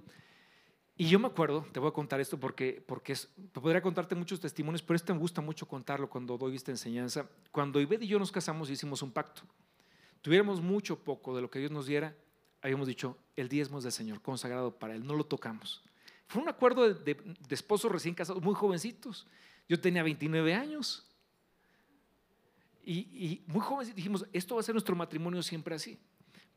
[1.01, 4.39] y yo me acuerdo, te voy a contar esto porque, porque es, podría contarte muchos
[4.39, 7.27] testimonios, pero este me gusta mucho contarlo cuando doy esta enseñanza.
[7.51, 9.41] Cuando Ived y yo nos casamos hicimos un pacto,
[10.21, 12.15] tuviéramos mucho poco de lo que Dios nos diera,
[12.61, 15.81] habíamos dicho, el diezmo es del Señor, consagrado para Él, no lo tocamos.
[16.31, 17.17] Fue un acuerdo de,
[17.49, 19.27] esposos recién casados, muy jovencitos.
[19.67, 21.05] Yo tenía 29 años.
[22.85, 25.99] Y, muy jóvenes dijimos, esto va a ser nuestro matrimonio siempre así.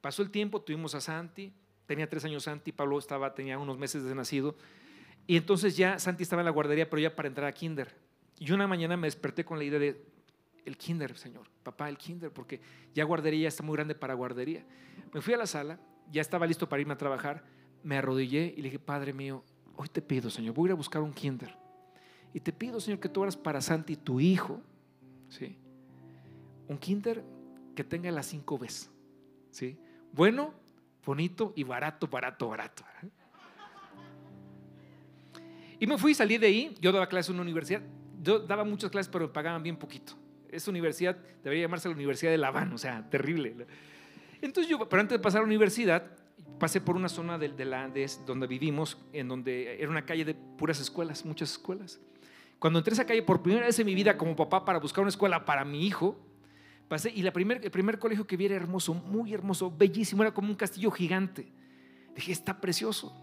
[0.01, 1.53] Pasó el tiempo, tuvimos a Santi,
[1.87, 4.55] tenía tres años Santi, Pablo estaba, tenía unos meses de nacido.
[5.27, 7.97] Y entonces ya Santi estaba en la guardería, pero ya para entrar a kinder.
[8.39, 10.07] Y una mañana me desperté con la idea de,
[10.65, 12.61] el kinder, señor, papá, el kinder, porque
[12.95, 14.65] ya guardería ya está muy grande para guardería.
[15.13, 15.81] Me fui a la sala,
[16.13, 17.43] ya estaba listo para irme a trabajar,
[17.83, 19.43] me arrodillé y le dije, Padre mío,
[19.77, 21.57] hoy te pido, Señor, voy a ir a buscar un kinder.
[22.33, 24.61] Y te pido, Señor, que tú hagas para Santi, tu hijo,
[25.29, 25.57] ¿sí?
[26.69, 27.25] Un kinder
[27.75, 28.91] que tenga las cinco veces,
[29.51, 29.79] ¿sí?
[30.13, 30.55] Bueno,
[31.05, 32.85] bonito y barato, barato, barato.
[35.79, 36.75] Y me fui y salí de ahí.
[36.81, 37.83] Yo daba clases en una universidad.
[38.23, 40.15] Yo daba muchas clases, pero me pagaban bien poquito.
[40.49, 43.67] Esa universidad debería llamarse la Universidad de La Habana, o sea, terrible.
[44.41, 46.11] Entonces yo, pero antes de pasar a la universidad,
[46.59, 50.25] pasé por una zona de, de la, de, donde vivimos, en donde era una calle
[50.25, 52.01] de puras escuelas, muchas escuelas.
[52.59, 55.03] Cuando entré a esa calle por primera vez en mi vida como papá para buscar
[55.03, 56.19] una escuela para mi hijo,
[56.89, 60.33] pasé y la primer, el primer colegio que vi era hermoso, muy hermoso, bellísimo, era
[60.33, 61.53] como un castillo gigante.
[62.15, 63.15] Dije, está precioso.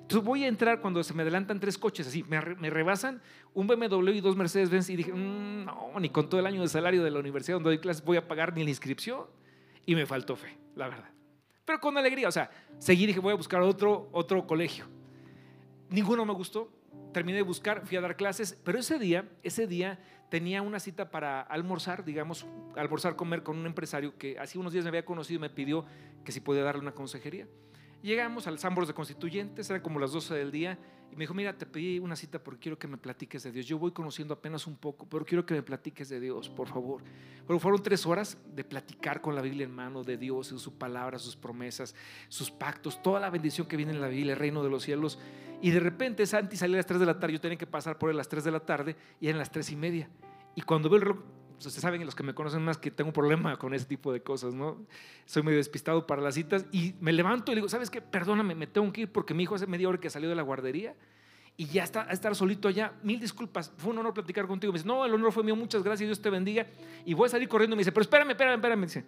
[0.00, 3.22] Entonces voy a entrar cuando se me adelantan tres coches, así, me, me rebasan
[3.54, 6.68] un BMW y dos Mercedes-Benz y dije, mmm, no, ni con todo el año de
[6.68, 9.26] salario de la universidad donde doy clases voy a pagar ni la inscripción.
[9.86, 11.10] Y me faltó fe, la verdad.
[11.64, 14.86] Pero con alegría, o sea, seguí, dije, voy a buscar otro, otro colegio.
[15.90, 16.72] Ninguno me gustó,
[17.12, 21.10] terminé de buscar, fui a dar clases, pero ese día, ese día tenía una cita
[21.10, 25.38] para almorzar, digamos, almorzar, comer con un empresario que hace unos días me había conocido
[25.38, 25.84] y me pidió
[26.24, 27.46] que si podía darle una consejería.
[28.02, 30.76] Llegamos al Sambors de Constituyentes, eran como las 12 del día,
[31.12, 33.66] y me dijo, mira, te pedí una cita porque quiero que me platiques de Dios.
[33.66, 37.02] Yo voy conociendo apenas un poco, pero quiero que me platiques de Dios, por favor.
[37.46, 40.78] Pero fueron tres horas de platicar con la Biblia en mano de Dios, en su
[40.78, 41.94] palabra, sus promesas,
[42.28, 45.20] sus pactos, toda la bendición que viene en la Biblia, el reino de los cielos.
[45.60, 47.98] Y de repente Santi salía a las 3 de la tarde, yo tenía que pasar
[47.98, 50.10] por él a las 3 de la tarde y eran las 3 y media.
[50.56, 51.20] Y cuando veo el reloj,
[51.62, 54.12] pues ustedes saben, los que me conocen más, que tengo un problema con ese tipo
[54.12, 54.84] de cosas, ¿no?
[55.26, 58.00] Soy medio despistado para las citas y me levanto y le digo, ¿sabes qué?
[58.00, 60.42] Perdóname, me tengo que ir porque mi hijo hace media hora que salió de la
[60.42, 60.94] guardería
[61.56, 62.94] y ya está a estar solito allá.
[63.02, 64.72] Mil disculpas, fue un honor platicar contigo.
[64.72, 66.66] Me dice, no, el honor fue mío, muchas gracias, Dios te bendiga.
[67.04, 67.76] Y voy a salir corriendo.
[67.76, 68.80] Me dice, pero espérame, espérame, espérame.
[68.80, 69.04] Me dice,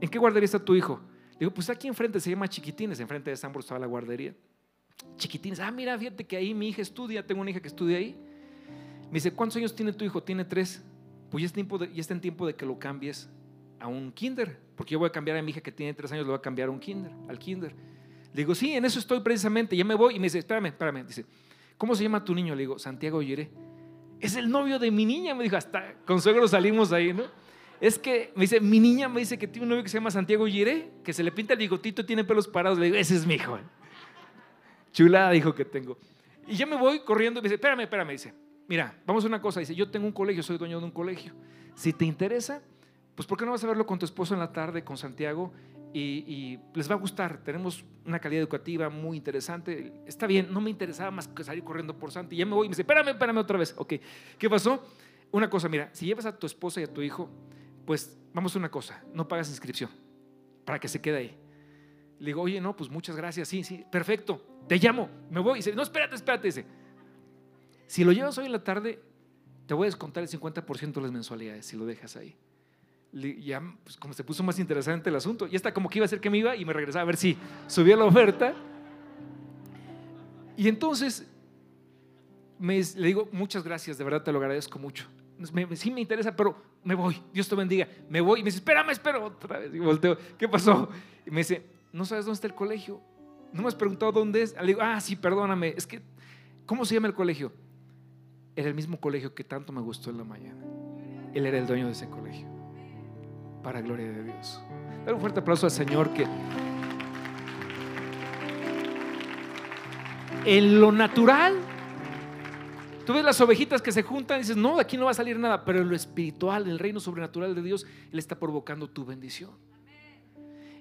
[0.00, 1.00] ¿en qué guardería está tu hijo?
[1.32, 4.34] Le digo, pues aquí enfrente, se llama Chiquitines, enfrente de San estaba la guardería.
[5.16, 8.16] Chiquitines, ah, mira, fíjate que ahí mi hija estudia, tengo una hija que estudia ahí.
[9.06, 10.22] Me dice, ¿cuántos años tiene tu hijo?
[10.22, 10.84] Tiene tres
[11.30, 13.28] pues ya, es tiempo de, está en tiempo de que lo cambies
[13.78, 16.26] a un kinder, porque yo voy a cambiar a mi hija que tiene tres años,
[16.26, 17.74] lo voy a cambiar a un kinder, al kinder.
[18.32, 20.16] Le digo, sí, en eso estoy precisamente, ya me voy.
[20.16, 21.04] Y me dice, espérame, espérame.
[21.04, 21.24] Dice,
[21.76, 22.54] ¿cómo se llama tu niño?
[22.54, 23.50] Le digo, Santiago Yere.
[24.20, 27.24] Es el novio de mi niña, me dijo, hasta con suegro salimos ahí, ¿no?
[27.80, 30.10] Es que, me dice, mi niña me dice que tiene un novio que se llama
[30.10, 32.78] Santiago Yere, que se le pinta el bigotito, tiene pelos parados.
[32.78, 33.58] Le digo, ese es mi hijo.
[34.92, 35.96] Chulada dijo que tengo.
[36.46, 38.34] Y ya me voy corriendo y me dice, espérame, espérame, dice,
[38.70, 41.34] mira, vamos a una cosa, dice, yo tengo un colegio, soy dueño de un colegio.
[41.74, 42.62] Si te interesa,
[43.16, 45.52] pues ¿por qué no vas a verlo con tu esposo en la tarde, con Santiago?
[45.92, 47.42] Y, les va a gustar.
[47.42, 49.92] Tenemos una calidad educativa muy interesante.
[50.06, 52.36] Está bien, no me interesaba más que salir corriendo por Santi.
[52.36, 53.74] Ya me voy y me dice, espérame, espérame otra vez.
[53.76, 53.94] Ok,
[54.38, 54.80] ¿qué pasó?
[55.32, 57.28] Una cosa, mira, si llevas a tu esposa y a tu hijo,
[57.84, 59.90] pues vamos a una cosa, no pagas inscripción
[60.64, 61.36] para que se quede ahí.
[62.20, 65.54] Le digo, oye, no, pues muchas gracias, sí, sí, perfecto, te llamo, me voy.
[65.54, 66.66] Y dice, no, espérate, espérate, dice,
[67.90, 69.00] si lo llevas hoy en la tarde,
[69.66, 72.36] te voy a descontar el 50% de las mensualidades si lo dejas ahí.
[73.12, 76.08] Ya, pues como se puso más interesante el asunto, ya está como que iba a
[76.08, 78.54] ser que me iba y me regresaba a ver si subía la oferta.
[80.56, 81.26] Y entonces
[82.60, 85.08] le digo, muchas gracias, de verdad te lo agradezco mucho.
[85.74, 87.88] sí me interesa, pero me voy, Dios te bendiga.
[88.08, 89.74] Me voy y me dice, espérame, espero otra vez.
[89.74, 90.88] Y volteo, ¿qué pasó?
[91.26, 93.00] Y me dice, ¿no sabes dónde está el colegio?
[93.52, 94.54] ¿No me has preguntado dónde es?
[94.60, 96.00] Le digo, ah, sí, perdóname, es que,
[96.66, 97.52] ¿cómo se llama el colegio?
[98.56, 100.64] Era el mismo colegio que tanto me gustó en la mañana.
[101.34, 102.48] Él era el dueño de ese colegio.
[103.62, 104.62] Para gloria de Dios.
[105.04, 106.26] Dale un fuerte aplauso al Señor que
[110.44, 111.54] en lo natural,
[113.04, 115.14] tú ves las ovejitas que se juntan y dices, no, de aquí no va a
[115.14, 118.88] salir nada, pero en lo espiritual, en el reino sobrenatural de Dios, Él está provocando
[118.88, 119.50] tu bendición.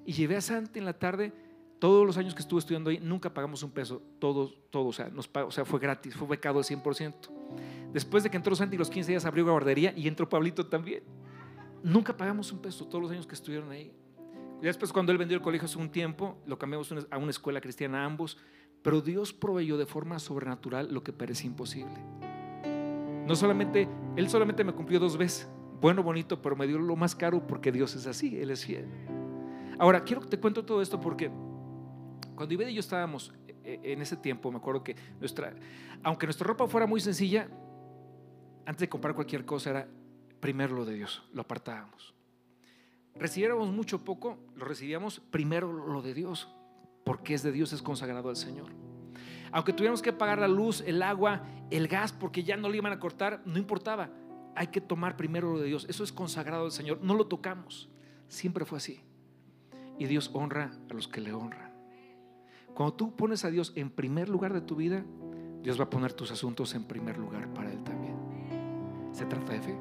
[0.05, 1.33] Y llevé a Santi en la tarde
[1.79, 5.09] todos los años que estuve estudiando ahí, nunca pagamos un peso, todo, todo, o sea,
[5.09, 7.13] nos o sea, fue gratis, fue becado al 100%.
[7.93, 11.03] Después de que entró Santi, los 15 días abrió guardería y entró Pablito también.
[11.81, 13.93] Nunca pagamos un peso todos los años que estuvieron ahí.
[14.61, 17.61] Ya después, cuando él vendió el colegio hace un tiempo, lo cambiamos a una escuela
[17.61, 18.37] cristiana ambos,
[18.81, 21.95] pero Dios proveyó de forma sobrenatural lo que parecía imposible.
[23.25, 25.47] No solamente, Él solamente me cumplió dos veces,
[25.79, 28.85] bueno, bonito, pero me dio lo más caro porque Dios es así, Él es fiel.
[29.77, 31.31] Ahora, quiero que te cuento todo esto porque
[32.39, 35.53] cuando Ivette y yo estábamos eh, eh, en ese tiempo, me acuerdo que nuestra,
[36.03, 37.49] aunque nuestra ropa fuera muy sencilla,
[38.65, 39.89] antes de comprar cualquier cosa era
[40.39, 42.13] primero lo de Dios, lo apartábamos.
[43.15, 46.47] Recibiéramos mucho poco, lo recibíamos primero lo de Dios,
[47.03, 48.69] porque es de Dios, es consagrado al Señor.
[49.51, 52.93] Aunque tuviéramos que pagar la luz, el agua, el gas, porque ya no le iban
[52.93, 54.11] a cortar, no importaba.
[54.55, 55.85] Hay que tomar primero lo de Dios.
[55.89, 56.99] Eso es consagrado al Señor.
[57.01, 57.89] No lo tocamos.
[58.29, 59.01] Siempre fue así.
[59.97, 61.68] Y Dios honra a los que le honran.
[62.73, 65.03] Cuando tú pones a Dios en primer lugar de tu vida,
[65.61, 68.15] Dios va a poner tus asuntos en primer lugar para Él también.
[69.11, 69.77] Se trata de fe.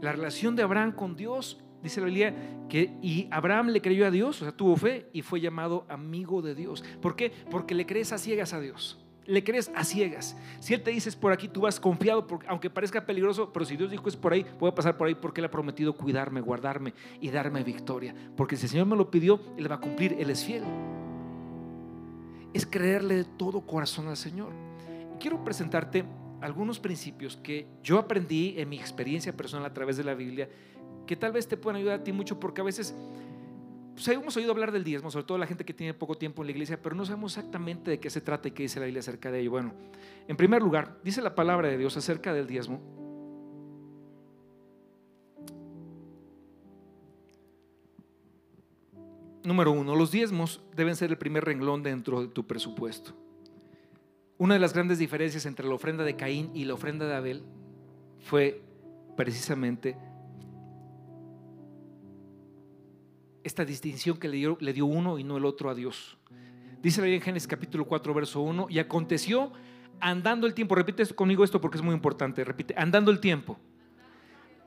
[0.00, 2.34] La relación de Abraham con Dios, dice la Biblia,
[2.68, 6.42] que y Abraham le creyó a Dios, o sea, tuvo fe y fue llamado amigo
[6.42, 6.82] de Dios.
[7.02, 7.30] ¿Por qué?
[7.50, 8.98] Porque le crees a ciegas a Dios.
[9.30, 10.36] Le crees a ciegas.
[10.58, 13.64] Si Él te dice es por aquí, tú vas confiado, porque, aunque parezca peligroso, pero
[13.64, 15.92] si Dios dijo es por ahí, voy a pasar por ahí porque Él ha prometido
[15.92, 18.12] cuidarme, guardarme y darme victoria.
[18.36, 20.64] Porque si el Señor me lo pidió, Él va a cumplir, Él es fiel.
[22.52, 24.52] Es creerle de todo corazón al Señor.
[25.20, 26.04] Quiero presentarte
[26.40, 30.48] algunos principios que yo aprendí en mi experiencia personal a través de la Biblia,
[31.06, 32.96] que tal vez te puedan ayudar a ti mucho, porque a veces
[34.04, 36.46] pues, hemos oído hablar del diezmo, sobre todo la gente que tiene poco tiempo en
[36.46, 39.00] la iglesia, pero no sabemos exactamente de qué se trata y qué dice la Biblia
[39.00, 39.50] acerca de ello.
[39.50, 39.74] Bueno,
[40.26, 42.80] en primer lugar, dice la palabra de Dios acerca del diezmo.
[49.44, 53.12] Número uno, los diezmos deben ser el primer renglón dentro de tu presupuesto.
[54.38, 57.42] Una de las grandes diferencias entre la ofrenda de Caín y la ofrenda de Abel
[58.20, 58.62] fue
[59.16, 59.96] precisamente
[63.44, 66.18] esta distinción que le dio, le dio, uno y no el otro a Dios.
[66.82, 69.52] Dice la Biblia en Génesis capítulo 4, verso 1, y aconteció
[70.00, 73.58] andando el tiempo, repite conmigo esto porque es muy importante, repite, andando el tiempo.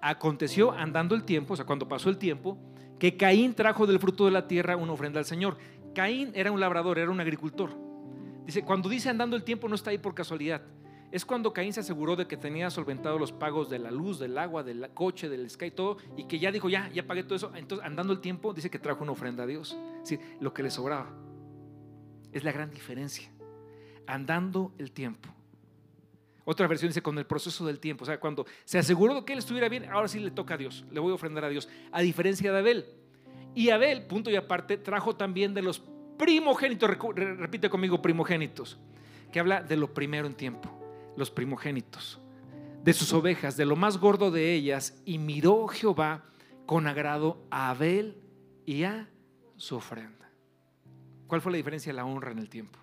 [0.02, 2.58] Aconteció andando el tiempo, o sea, cuando pasó el tiempo,
[3.00, 5.58] que Caín trajo del fruto de la tierra una ofrenda al Señor.
[5.96, 7.72] Caín era un labrador, era un agricultor.
[8.46, 10.62] Dice, cuando dice andando el tiempo no está ahí por casualidad.
[11.14, 14.36] Es cuando Caín se aseguró de que tenía solventado los pagos de la luz, del
[14.36, 17.52] agua, del coche, del sky, todo, y que ya dijo, ya, ya pagué todo eso.
[17.54, 19.78] Entonces, andando el tiempo, dice que trajo una ofrenda a Dios.
[20.04, 21.14] Es lo que le sobraba.
[22.32, 23.30] Es la gran diferencia.
[24.08, 25.30] Andando el tiempo.
[26.46, 28.06] Otra versión dice con el proceso del tiempo.
[28.06, 30.58] O sea, cuando se aseguró de que él estuviera bien, ahora sí le toca a
[30.58, 30.84] Dios.
[30.90, 31.70] Le voy a ofrendar a Dios.
[31.92, 32.86] A diferencia de Abel.
[33.54, 35.84] Y Abel, punto y aparte, trajo también de los
[36.18, 36.90] primogénitos,
[37.38, 38.80] repite conmigo primogénitos,
[39.32, 40.83] que habla de lo primero en tiempo,
[41.16, 42.20] los primogénitos,
[42.84, 46.26] de sus ovejas, de lo más gordo de ellas, y miró Jehová
[46.66, 48.18] con agrado a Abel
[48.66, 49.10] y a
[49.58, 50.30] su ofrenda.
[51.28, 52.80] ¿Cuál fue la diferencia de la honra en el tiempo?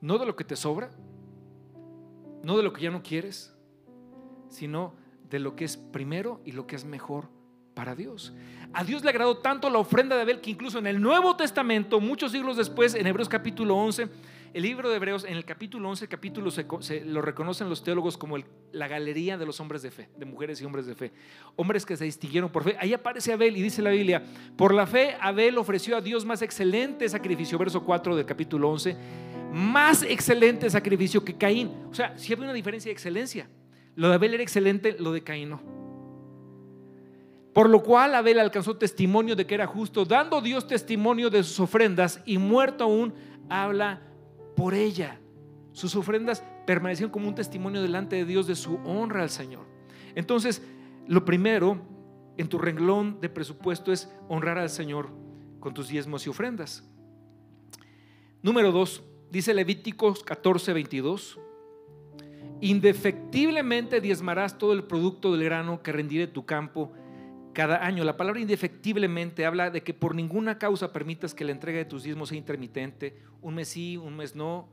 [0.00, 0.90] No de lo que te sobra,
[2.42, 3.54] no de lo que ya no quieres,
[4.48, 4.94] sino
[5.28, 7.28] de lo que es primero y lo que es mejor
[7.74, 8.32] para Dios.
[8.72, 12.00] A Dios le agradó tanto la ofrenda de Abel que incluso en el Nuevo Testamento,
[12.00, 14.08] muchos siglos después, en Hebreos capítulo 11,
[14.52, 16.66] el libro de Hebreos, en el capítulo 11, capítulo se,
[17.04, 18.36] lo reconocen los teólogos como
[18.72, 21.12] la galería de los hombres de fe, de mujeres y hombres de fe,
[21.56, 22.76] hombres que se distinguieron por fe.
[22.80, 24.24] Ahí aparece Abel y dice la Biblia,
[24.56, 28.96] por la fe Abel ofreció a Dios más excelente sacrificio, verso 4 del capítulo 11,
[29.52, 31.72] más excelente sacrificio que Caín.
[31.90, 33.48] O sea, si había una diferencia de excelencia.
[33.94, 35.62] Lo de Abel era excelente, lo de Caín no.
[37.52, 41.60] Por lo cual Abel alcanzó testimonio de que era justo, dando Dios testimonio de sus
[41.60, 43.12] ofrendas y muerto aún
[43.48, 44.09] habla
[44.60, 45.18] por ella.
[45.72, 49.64] Sus ofrendas permanecieron como un testimonio delante de Dios de su honra al Señor.
[50.14, 50.60] Entonces,
[51.06, 51.80] lo primero
[52.36, 55.08] en tu renglón de presupuesto es honrar al Señor
[55.60, 56.86] con tus diezmos y ofrendas.
[58.42, 61.38] Número dos, dice Levíticos 14, 22.
[62.60, 66.92] Indefectiblemente diezmarás todo el producto del grano que rendiré tu campo
[67.52, 68.04] cada año.
[68.04, 72.02] La palabra indefectiblemente habla de que por ninguna causa permitas que la entrega de tus
[72.02, 74.68] diezmos sea intermitente, un mes sí, un mes no.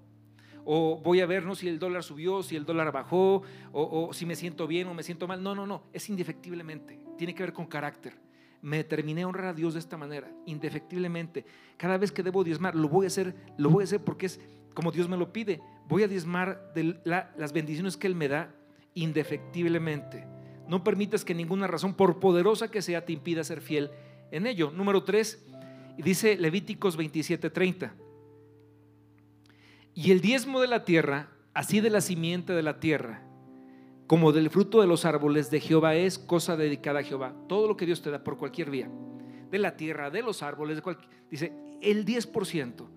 [0.65, 1.55] O voy a ver ¿no?
[1.55, 5.03] si el dólar subió, si el dólar bajó, o, si me siento bien o me
[5.03, 5.41] siento mal.
[5.41, 6.99] No, no, no, es indefectiblemente.
[7.17, 8.13] Tiene que ver con carácter.
[8.61, 11.45] Me determiné a honrar a Dios de esta manera, indefectiblemente.
[11.77, 14.41] Cada vez que debo diezmar, lo voy a hacer, lo voy a hacer porque es
[14.73, 15.61] como Dios me lo pide.
[15.87, 18.53] Voy a diezmar de las bendiciones que Él me da
[18.93, 20.36] indefectiblemente.
[20.67, 23.91] No permitas que ninguna razón, por poderosa que sea, te impida ser fiel
[24.31, 24.71] en ello.
[24.71, 25.45] Número 3,
[25.97, 27.93] dice Levíticos 27:30.
[29.93, 33.23] Y el diezmo de la tierra, así de la simiente de la tierra,
[34.05, 37.33] como del fruto de los árboles de Jehová es cosa dedicada a Jehová.
[37.47, 38.89] Todo lo que Dios te da por cualquier vía,
[39.49, 40.97] de la tierra, de los árboles, de
[41.29, 42.87] dice, el 10%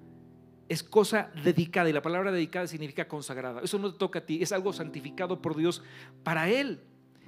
[0.68, 3.61] es cosa dedicada y la palabra dedicada significa consagrada.
[3.61, 5.83] Eso no te toca a ti, es algo santificado por Dios
[6.23, 6.81] para Él.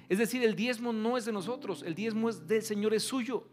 [0.08, 3.48] Es decir, el diezmo no es de nosotros, el diezmo es del Señor, es suyo.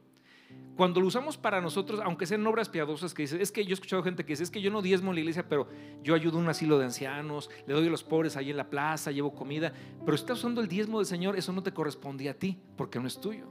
[0.76, 3.74] Cuando lo usamos para nosotros, aunque sean obras piadosas, que dice, es que yo he
[3.74, 5.68] escuchado gente que dice, es que yo no diezmo en la iglesia, pero
[6.02, 8.70] yo ayudo a un asilo de ancianos, le doy a los pobres ahí en la
[8.70, 9.74] plaza, llevo comida,
[10.06, 12.98] pero si estás usando el diezmo del Señor, eso no te corresponde a ti, porque
[12.98, 13.46] no es tuyo.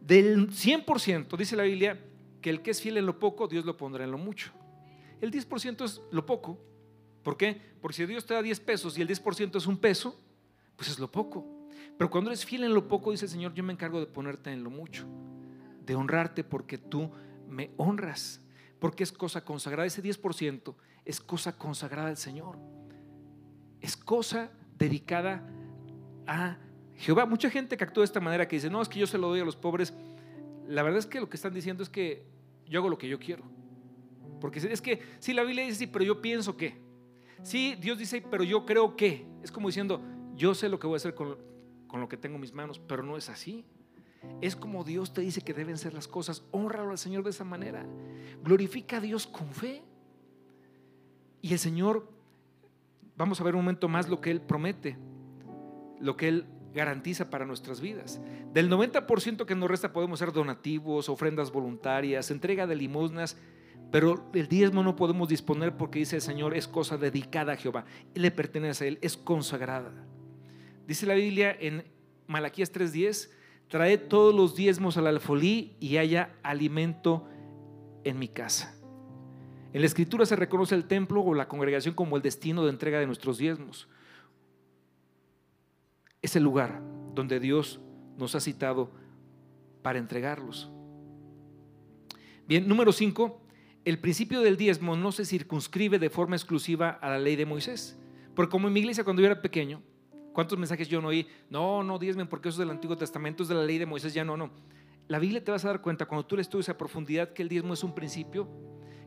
[0.00, 2.00] Del 100%, dice la Biblia,
[2.40, 4.52] que el que es fiel en lo poco, Dios lo pondrá en lo mucho.
[5.20, 6.56] El 10% es lo poco.
[7.24, 7.60] ¿Por qué?
[7.80, 10.16] Porque si Dios te da 10 pesos y el 10% es un peso,
[10.76, 11.57] pues es lo poco.
[11.98, 14.52] Pero cuando eres fiel en lo poco, dice el Señor, yo me encargo de ponerte
[14.52, 15.04] en lo mucho,
[15.84, 17.10] de honrarte porque tú
[17.48, 18.40] me honras,
[18.78, 19.84] porque es cosa consagrada.
[19.84, 20.74] Ese 10%
[21.04, 22.56] es cosa consagrada al Señor.
[23.80, 25.44] Es cosa dedicada
[26.26, 26.56] a
[26.94, 27.26] Jehová.
[27.26, 29.28] Mucha gente que actúa de esta manera que dice, no, es que yo se lo
[29.28, 29.92] doy a los pobres.
[30.68, 32.24] La verdad es que lo que están diciendo es que
[32.64, 33.42] yo hago lo que yo quiero.
[34.40, 36.76] Porque es que si la Biblia dice, sí, pero yo pienso que.
[37.42, 39.26] Sí, Dios dice, pero yo creo que.
[39.42, 40.00] Es como diciendo,
[40.36, 41.36] yo sé lo que voy a hacer con,
[41.88, 43.64] con lo que tengo en mis manos, pero no es así.
[44.40, 46.44] Es como Dios te dice que deben ser las cosas.
[46.52, 47.86] Honralo al Señor de esa manera.
[48.44, 49.82] Glorifica a Dios con fe.
[51.40, 52.08] Y el Señor,
[53.16, 54.96] vamos a ver un momento más lo que Él promete,
[56.00, 58.20] lo que Él garantiza para nuestras vidas.
[58.52, 63.36] Del 90% que nos resta podemos ser donativos, ofrendas voluntarias, entrega de limosnas,
[63.90, 67.84] pero el diezmo no podemos disponer porque dice el Señor es cosa dedicada a Jehová,
[68.14, 69.92] le pertenece a Él, es consagrada.
[70.88, 71.84] Dice la Biblia en
[72.28, 73.30] Malaquías 3:10,
[73.68, 77.28] trae todos los diezmos al alfolí y haya alimento
[78.04, 78.74] en mi casa.
[79.74, 82.98] En la escritura se reconoce el templo o la congregación como el destino de entrega
[82.98, 83.86] de nuestros diezmos.
[86.22, 86.80] Es el lugar
[87.14, 87.80] donde Dios
[88.16, 88.90] nos ha citado
[89.82, 90.70] para entregarlos.
[92.46, 93.42] Bien, número 5,
[93.84, 97.98] el principio del diezmo no se circunscribe de forma exclusiva a la ley de Moisés.
[98.34, 99.82] Porque como en mi iglesia cuando yo era pequeño,
[100.38, 101.26] ¿cuántos mensajes yo no oí?
[101.50, 104.14] No, no diezmen porque eso es del Antiguo Testamento, es de la ley de Moisés,
[104.14, 104.52] ya no, no.
[105.08, 107.48] La Biblia te vas a dar cuenta cuando tú le estudias a profundidad que el
[107.48, 108.48] diezmo es un principio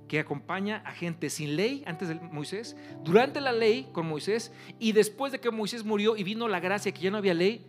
[0.09, 4.91] que acompaña a gente sin ley antes de Moisés, durante la ley con Moisés y
[4.91, 7.65] después de que Moisés murió y vino la gracia que ya no había ley,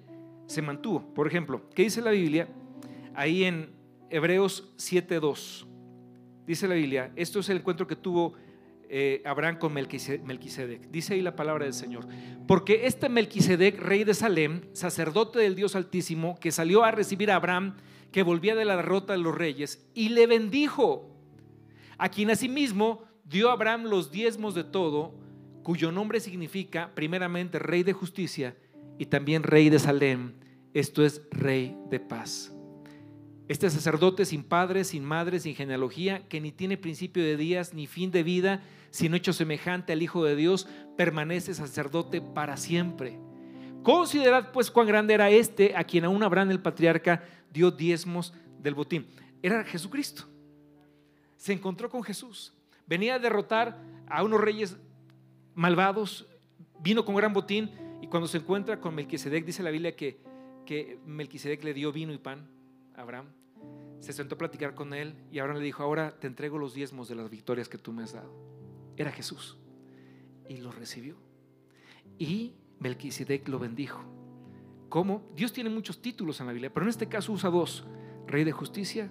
[0.46, 1.14] se mantuvo.
[1.14, 2.48] Por ejemplo, ¿qué dice la Biblia?
[3.14, 3.70] Ahí en
[4.10, 5.66] Hebreos 7.2.
[6.48, 8.34] Dice la Biblia, esto es el encuentro que tuvo
[8.94, 10.90] eh, Abraham con Melquisedec.
[10.90, 12.06] Dice ahí la palabra del Señor.
[12.46, 17.36] Porque este Melquisedec, rey de Salem, sacerdote del Dios Altísimo, que salió a recibir a
[17.36, 17.76] Abraham,
[18.12, 21.10] que volvía de la derrota de los reyes, y le bendijo
[21.96, 25.14] a quien asimismo dio a Abraham los diezmos de todo,
[25.62, 28.58] cuyo nombre significa primeramente rey de justicia
[28.98, 30.34] y también rey de Salem,
[30.74, 32.51] esto es rey de paz.
[33.48, 37.86] Este sacerdote sin padre, sin madre, sin genealogía, que ni tiene principio de días ni
[37.86, 43.18] fin de vida, sino hecho semejante al Hijo de Dios, permanece sacerdote para siempre.
[43.82, 48.74] Considerad pues cuán grande era este a quien aún Abraham el patriarca dio diezmos del
[48.74, 49.06] botín.
[49.42, 50.32] Era Jesucristo
[51.42, 52.52] se encontró con Jesús.
[52.86, 53.76] Venía a derrotar
[54.06, 54.76] a unos reyes
[55.56, 56.24] malvados,
[56.78, 57.68] vino con gran botín
[58.00, 60.20] y cuando se encuentra con Melquisedec, dice la Biblia que,
[61.04, 62.48] Melquisedec le dio vino y pan
[63.02, 63.26] Abraham.
[64.00, 67.08] Se sentó a platicar con él y Abraham le dijo, ahora te entrego los diezmos
[67.08, 68.32] de las victorias que tú me has dado.
[68.96, 69.56] Era Jesús.
[70.48, 71.16] Y lo recibió.
[72.18, 74.02] Y Melquisedec lo bendijo.
[74.88, 75.22] ¿Cómo?
[75.34, 77.86] Dios tiene muchos títulos en la Biblia, pero en este caso usa dos,
[78.26, 79.10] rey de justicia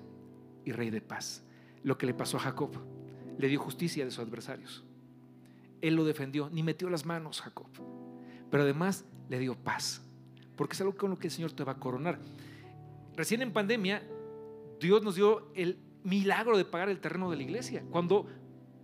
[0.66, 1.44] y rey de paz
[1.84, 2.72] lo que le pasó a Jacob.
[3.38, 4.84] Le dio justicia de sus adversarios.
[5.82, 7.68] Él lo defendió, ni metió las manos Jacob.
[8.50, 10.02] Pero además le dio paz,
[10.56, 12.20] porque es algo con lo que el Señor te va a coronar.
[13.16, 14.04] Recién en pandemia,
[14.80, 17.84] Dios nos dio el milagro de pagar el terreno de la iglesia.
[17.92, 18.26] Cuando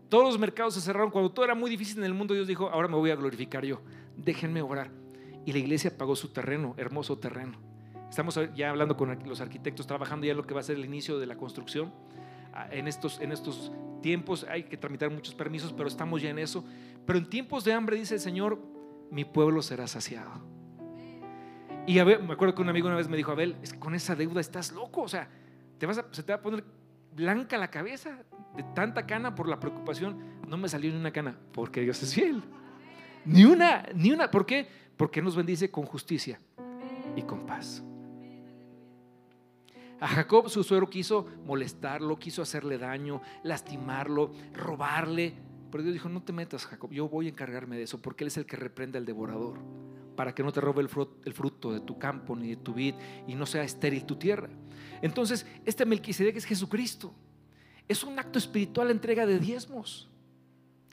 [0.10, 2.70] todos los mercados se cerraron, cuando todo era muy difícil en el mundo, Dios dijo,
[2.70, 3.82] ahora me voy a glorificar yo,
[4.16, 4.92] déjenme orar.
[5.46, 7.58] Y la iglesia pagó su terreno, hermoso terreno.
[8.10, 10.86] Estamos ya hablando con los arquitectos, trabajando ya en lo que va a ser el
[10.86, 11.92] inicio de la construcción
[12.72, 13.72] en estos, en estos
[14.02, 16.64] tiempos hay que tramitar muchos permisos, pero estamos ya en eso.
[17.06, 18.60] Pero en tiempos de hambre, dice el Señor,
[19.12, 20.32] mi pueblo será saciado.
[21.88, 23.80] Y a ver, me acuerdo que un amigo una vez me dijo, Abel, es que
[23.80, 25.30] con esa deuda estás loco, o sea,
[25.80, 26.64] te vas a, se te va a poner
[27.16, 28.20] blanca la cabeza
[28.56, 30.18] de tanta cana por la preocupación.
[30.48, 32.44] No me salió ni una cana, porque Dios es fiel.
[33.26, 34.30] Ni una, ni una.
[34.30, 34.68] ¿Por qué?
[34.98, 36.40] Porque nos bendice con justicia
[37.16, 37.82] y con paz.
[40.00, 45.34] A Jacob su suegro quiso molestarlo, quiso hacerle daño, lastimarlo, robarle.
[45.72, 48.28] Pero Dios dijo, no te metas, Jacob, yo voy a encargarme de eso, porque Él
[48.28, 49.58] es el que reprende al devorador,
[50.18, 50.90] para que no te robe el
[51.34, 52.96] fruto, de tu campo ni de tu vid
[53.28, 54.50] y no sea estéril tu tierra.
[55.02, 57.14] Entonces, este Melquisedec es Jesucristo.
[57.88, 60.10] Es un acto espiritual entrega de diezmos.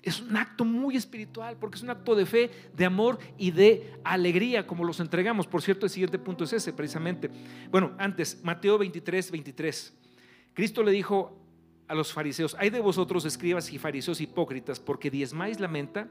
[0.03, 3.95] Es un acto muy espiritual porque es un acto de fe, de amor y de
[4.05, 5.47] alegría como los entregamos.
[5.47, 7.31] Por cierto, el siguiente punto es ese precisamente.
[7.71, 9.95] Bueno, antes, Mateo 23, 23.
[10.53, 11.41] Cristo le dijo
[11.89, 16.09] a los fariseos, hay de vosotros escribas y fariseos hipócritas porque diezmáis la menta,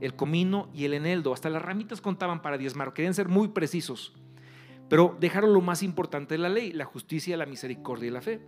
[0.00, 1.32] el comino y el eneldo.
[1.32, 4.14] Hasta las ramitas contaban para diezmar, querían ser muy precisos.
[4.88, 8.40] Pero dejaron lo más importante de la ley, la justicia, la misericordia y la fe.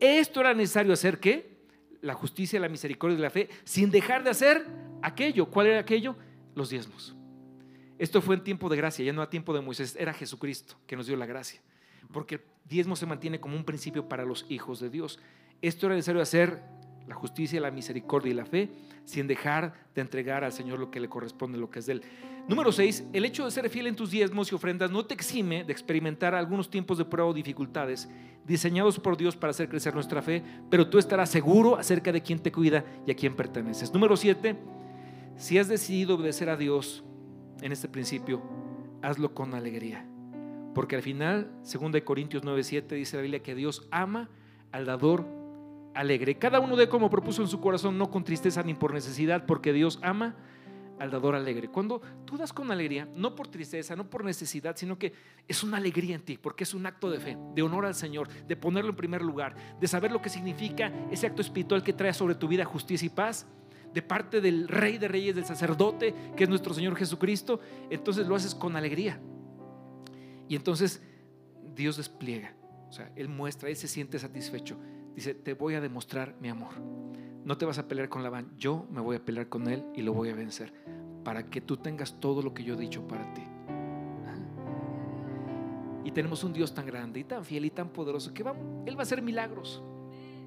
[0.00, 1.60] Esto era necesario hacer que
[2.00, 4.66] la justicia, la misericordia y la fe, sin dejar de hacer
[5.02, 5.46] aquello.
[5.46, 6.16] ¿Cuál era aquello?
[6.54, 7.14] Los diezmos.
[7.98, 10.96] Esto fue en tiempo de gracia, ya no a tiempo de Moisés, era Jesucristo que
[10.96, 11.60] nos dio la gracia.
[12.12, 15.20] Porque el diezmo se mantiene como un principio para los hijos de Dios.
[15.60, 16.62] Esto era necesario hacer
[17.08, 18.70] la justicia, la misericordia y la fe,
[19.04, 22.02] sin dejar de entregar al Señor lo que le corresponde, lo que es de Él.
[22.48, 25.64] Número 6, el hecho de ser fiel en tus diezmos y ofrendas no te exime
[25.64, 28.08] de experimentar algunos tiempos de prueba o dificultades
[28.46, 32.38] diseñados por Dios para hacer crecer nuestra fe, pero tú estarás seguro acerca de quién
[32.38, 33.92] te cuida y a quién perteneces.
[33.92, 34.56] Número 7,
[35.36, 37.04] si has decidido obedecer a Dios
[37.62, 38.42] en este principio,
[39.02, 40.06] hazlo con alegría.
[40.74, 44.28] Porque al final, 2 Corintios 9:7 dice la Biblia que Dios ama
[44.72, 45.39] al dador
[45.94, 46.38] alegre.
[46.38, 49.72] Cada uno de como propuso en su corazón, no con tristeza ni por necesidad, porque
[49.72, 50.36] Dios ama
[51.00, 51.68] al dador alegre.
[51.68, 55.14] Cuando tú das con alegría, no por tristeza, no por necesidad, sino que
[55.48, 58.28] es una alegría en ti, porque es un acto de fe, de honor al Señor,
[58.28, 62.12] de ponerlo en primer lugar, de saber lo que significa ese acto espiritual que trae
[62.12, 63.46] sobre tu vida justicia y paz,
[63.94, 68.36] de parte del Rey de Reyes, del sacerdote, que es nuestro Señor Jesucristo, entonces lo
[68.36, 69.20] haces con alegría.
[70.48, 71.02] Y entonces
[71.74, 72.54] Dios despliega,
[72.88, 74.78] o sea, Él muestra, Él se siente satisfecho.
[75.14, 76.72] Dice, te voy a demostrar mi amor.
[77.44, 80.02] No te vas a pelear con Labán, yo me voy a pelear con él y
[80.02, 80.72] lo voy a vencer
[81.24, 83.42] para que tú tengas todo lo que yo he dicho para ti.
[86.04, 88.54] Y tenemos un Dios tan grande y tan fiel y tan poderoso que va,
[88.86, 89.82] Él va a hacer milagros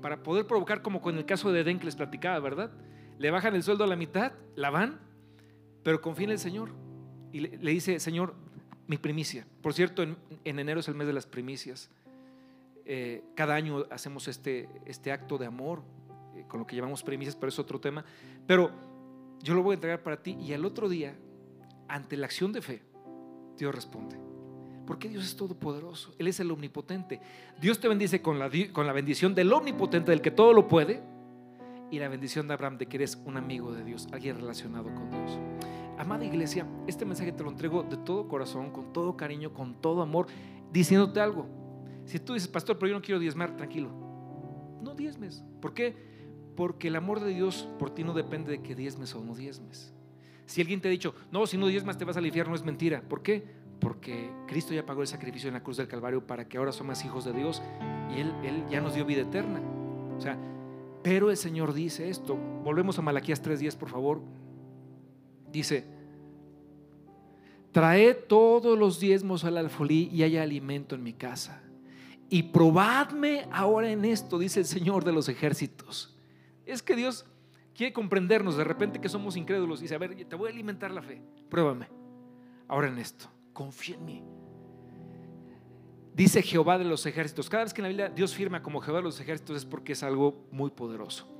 [0.01, 2.71] para poder provocar como con el caso de Edén que les platicaba, ¿verdad?
[3.19, 4.99] Le bajan el sueldo a la mitad, la van,
[5.83, 6.71] pero confía en el Señor.
[7.31, 8.35] Y le, dice, Señor,
[8.87, 9.47] mi primicia.
[9.61, 11.89] Por cierto, en, enero es el mes de las primicias.
[12.85, 15.81] Eh, cada año hacemos este, este acto de amor
[16.35, 18.03] eh, con lo que llamamos premisas, pero es otro tema.
[18.45, 18.71] Pero
[19.41, 21.15] yo lo voy a entregar para ti y al otro día,
[21.87, 22.83] ante la acción de fe,
[23.57, 24.17] Dios responde.
[24.85, 27.21] Porque Dios es todopoderoso, Él es el omnipotente.
[27.61, 31.01] Dios te bendice con la, con la bendición del omnipotente, del que todo lo puede,
[31.89, 35.11] y la bendición de Abraham de que eres un amigo de Dios, alguien relacionado con
[35.11, 35.39] Dios.
[35.99, 40.01] Amada iglesia, este mensaje te lo entrego de todo corazón, con todo cariño, con todo
[40.01, 40.25] amor,
[40.71, 41.62] diciéndote algo.
[42.05, 43.89] Si tú dices, pastor, pero yo no quiero diezmar, tranquilo.
[44.81, 45.43] No diezmes.
[45.61, 45.95] ¿Por qué?
[46.55, 49.93] Porque el amor de Dios por ti no depende de que diezmes o no diezmes.
[50.45, 53.01] Si alguien te ha dicho, no, si no diezmas te vas al infierno, es mentira.
[53.01, 53.43] ¿Por qué?
[53.79, 57.03] Porque Cristo ya pagó el sacrificio en la cruz del Calvario para que ahora somos
[57.05, 57.61] hijos de Dios
[58.15, 59.61] y Él, Él ya nos dio vida eterna.
[60.17, 60.37] O sea,
[61.01, 62.35] pero el Señor dice esto.
[62.63, 64.21] Volvemos a Malaquías 3:10, por favor.
[65.51, 65.85] Dice,
[67.71, 71.61] trae todos los diezmos al alfolí y haya alimento en mi casa.
[72.33, 76.17] Y probadme ahora en esto, dice el Señor de los ejércitos
[76.65, 77.27] es que Dios
[77.75, 80.89] quiere comprendernos de repente que somos incrédulos y dice, a ver, te voy a alimentar
[80.89, 81.85] la fe, pruébame.
[82.67, 84.23] Ahora en esto, confía en mí.
[86.15, 87.47] Dice Jehová de los ejércitos.
[87.51, 89.93] Cada vez que en la Biblia Dios firma como Jehová de los ejércitos es porque
[89.93, 91.31] es algo muy poderoso.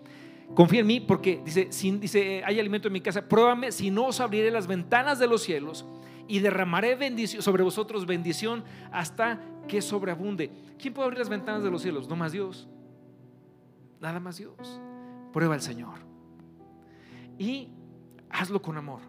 [0.54, 4.06] Confía en mí porque dice, sin, dice, hay alimento en mi casa, pruébame, si no
[4.06, 5.88] os abriré las ventanas de los cielos
[6.28, 10.52] y derramaré bendición sobre vosotros bendición hasta que sobreabunde.
[10.84, 12.10] ¿Quién puede abrir las ventanas de los cielos?
[12.10, 12.68] No más Dios.
[14.02, 14.82] Nada más Dios.
[15.32, 15.94] Prueba al Señor.
[17.40, 17.70] Y
[18.30, 19.00] hazlo con amor.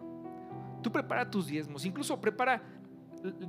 [0.81, 1.83] Tú prepara tus diezmos.
[1.83, 2.63] Incluso prepara,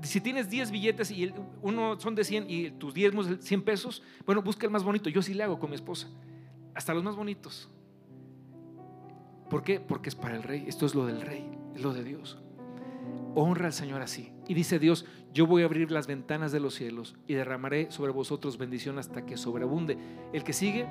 [0.03, 4.43] si tienes 10 billetes y uno son de 100 y tus diezmos 100 pesos, bueno,
[4.43, 5.09] busca el más bonito.
[5.09, 6.09] Yo sí le hago con mi esposa.
[6.75, 7.71] Hasta los más bonitos.
[9.49, 9.79] ¿Por qué?
[9.79, 10.65] Porque es para el rey.
[10.67, 12.43] Esto es lo del rey, es lo de Dios.
[13.37, 14.33] Honra al Señor así.
[14.49, 18.11] Y dice Dios, yo voy a abrir las ventanas de los cielos y derramaré sobre
[18.11, 19.97] vosotros bendición hasta que sobreabunde.
[20.33, 20.89] El que sigue,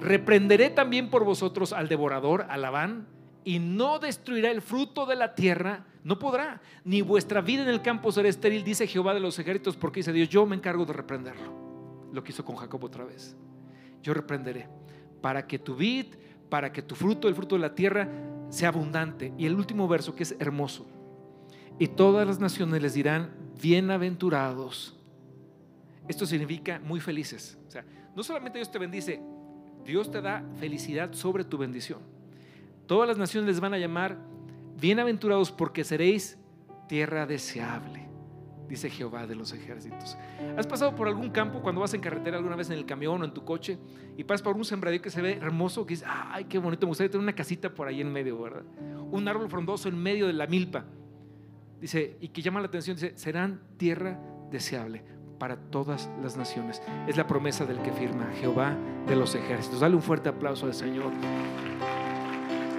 [0.00, 3.06] Reprenderé también por vosotros al devorador, a Labán,
[3.44, 7.82] y no destruirá el fruto de la tierra, no podrá, ni vuestra vida en el
[7.82, 10.92] campo será estéril, dice Jehová de los ejércitos, porque dice Dios, yo me encargo de
[10.92, 11.52] reprenderlo.
[12.12, 13.36] Lo que hizo con Jacob otra vez.
[14.02, 14.68] Yo reprenderé,
[15.20, 16.06] para que tu vid,
[16.48, 18.08] para que tu fruto, el fruto de la tierra,
[18.50, 19.32] sea abundante.
[19.36, 20.86] Y el último verso que es hermoso.
[21.78, 23.30] Y todas las naciones les dirán,
[23.62, 24.96] bienaventurados.
[26.08, 27.58] Esto significa muy felices.
[27.68, 27.84] O sea,
[28.16, 29.20] no solamente Dios te bendice,
[29.84, 32.00] Dios te da felicidad sobre tu bendición.
[32.86, 34.18] Todas las naciones les van a llamar
[34.80, 36.38] bienaventurados porque seréis
[36.88, 38.08] tierra deseable,
[38.68, 40.16] dice Jehová de los ejércitos.
[40.56, 43.24] ¿Has pasado por algún campo cuando vas en carretera alguna vez en el camión o
[43.24, 43.78] en tu coche
[44.16, 46.90] y pasas por un sembradío que se ve hermoso, que dices, ay, qué bonito, me
[46.90, 48.64] gustaría tener una casita por ahí en medio, ¿verdad?
[49.12, 50.86] Un árbol frondoso en medio de la milpa.
[51.80, 54.18] Dice, y que llama la atención, dice, serán tierra
[54.50, 55.02] deseable
[55.38, 56.82] para todas las naciones.
[57.06, 58.76] Es la promesa del que firma Jehová
[59.06, 59.80] de los ejércitos.
[59.80, 61.12] Dale un fuerte aplauso al Señor.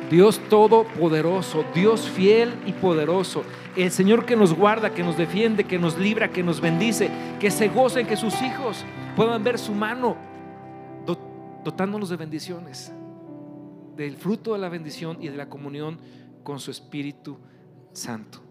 [0.10, 3.44] Dios todopoderoso, Dios fiel y poderoso,
[3.76, 7.52] el Señor que nos guarda, que nos defiende, que nos libra, que nos bendice, que
[7.52, 8.84] se gocen, que sus hijos
[9.16, 10.18] puedan ver su mano
[11.64, 12.92] dotándonos de bendiciones,
[13.96, 16.00] del fruto de la bendición y de la comunión
[16.44, 17.38] con su Espíritu
[17.94, 18.49] Santo.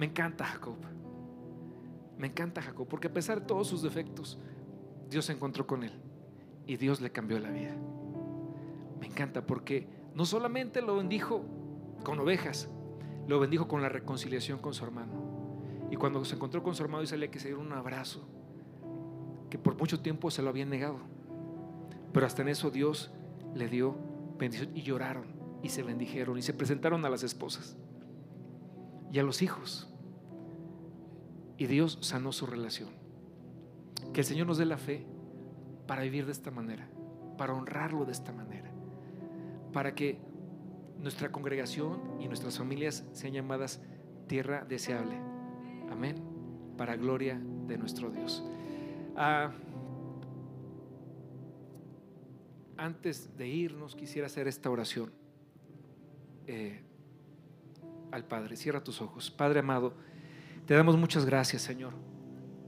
[0.00, 0.78] Me encanta Jacob.
[2.16, 4.38] Me encanta Jacob, porque a pesar de todos sus defectos,
[5.10, 5.92] Dios se encontró con él
[6.66, 7.76] y Dios le cambió la vida.
[8.98, 11.44] Me encanta porque no solamente lo bendijo
[12.02, 12.70] con ovejas,
[13.28, 15.12] lo bendijo con la reconciliación con su hermano.
[15.90, 18.26] Y cuando se encontró con su hermano, dice que se dio un abrazo,
[19.50, 20.96] que por mucho tiempo se lo habían negado.
[22.14, 23.10] Pero hasta en eso Dios
[23.54, 23.98] le dio
[24.38, 25.26] bendición y lloraron
[25.62, 27.76] y se bendijeron y se presentaron a las esposas
[29.12, 29.89] y a los hijos.
[31.60, 32.88] Y Dios sanó su relación.
[34.14, 35.04] Que el Señor nos dé la fe
[35.86, 36.88] para vivir de esta manera,
[37.36, 38.70] para honrarlo de esta manera,
[39.70, 40.18] para que
[40.98, 43.82] nuestra congregación y nuestras familias sean llamadas
[44.26, 45.16] tierra deseable.
[45.90, 46.16] Amén.
[46.78, 48.42] Para gloria de nuestro Dios.
[49.14, 49.52] Ah,
[52.78, 55.12] antes de irnos, quisiera hacer esta oración
[56.46, 56.80] eh,
[58.12, 58.56] al Padre.
[58.56, 59.30] Cierra tus ojos.
[59.30, 59.92] Padre amado,
[60.70, 61.94] te damos muchas gracias, Señor.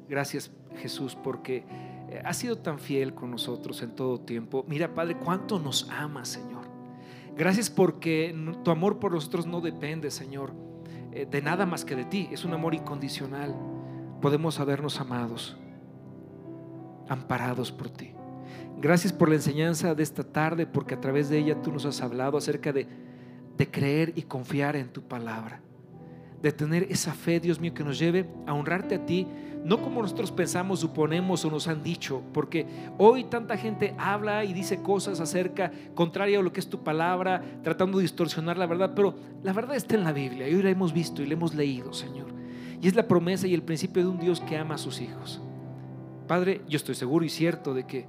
[0.09, 1.65] Gracias, Jesús, porque
[2.11, 4.65] eh, has sido tan fiel con nosotros en todo tiempo.
[4.67, 6.65] Mira, Padre, cuánto nos amas, Señor.
[7.37, 8.35] Gracias porque
[8.65, 10.53] tu amor por nosotros no depende, Señor,
[11.13, 12.29] eh, de nada más que de ti.
[12.33, 13.55] Es un amor incondicional.
[14.21, 15.57] Podemos sabernos amados,
[17.09, 18.15] amparados por ti.
[18.79, 22.03] Gracias por la enseñanza de esta tarde, porque a través de ella tú nos has
[22.03, 22.89] hablado acerca de,
[23.57, 25.63] de creer y confiar en tu palabra.
[26.43, 29.27] De tener esa fe, Dios mío, que nos lleve a honrarte a ti,
[29.65, 32.67] no como nosotros pensamos, suponemos o nos han dicho, porque
[32.99, 37.43] hoy tanta gente habla y dice cosas acerca, contraria a lo que es tu palabra,
[37.63, 39.15] tratando de distorsionar la verdad, pero
[39.45, 41.93] la verdad está en la Biblia y hoy la hemos visto y la hemos leído,
[41.93, 42.27] Señor.
[42.81, 45.41] Y es la promesa y el principio de un Dios que ama a sus hijos.
[46.27, 48.07] Padre, yo estoy seguro y cierto de que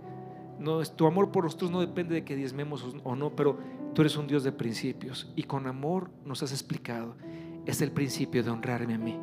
[0.57, 3.59] no, tu amor por nosotros no depende de que diezmemos o no, pero
[3.93, 7.15] tú eres un Dios de principios y con amor nos has explicado.
[7.65, 9.19] Es el principio de honrarme a mí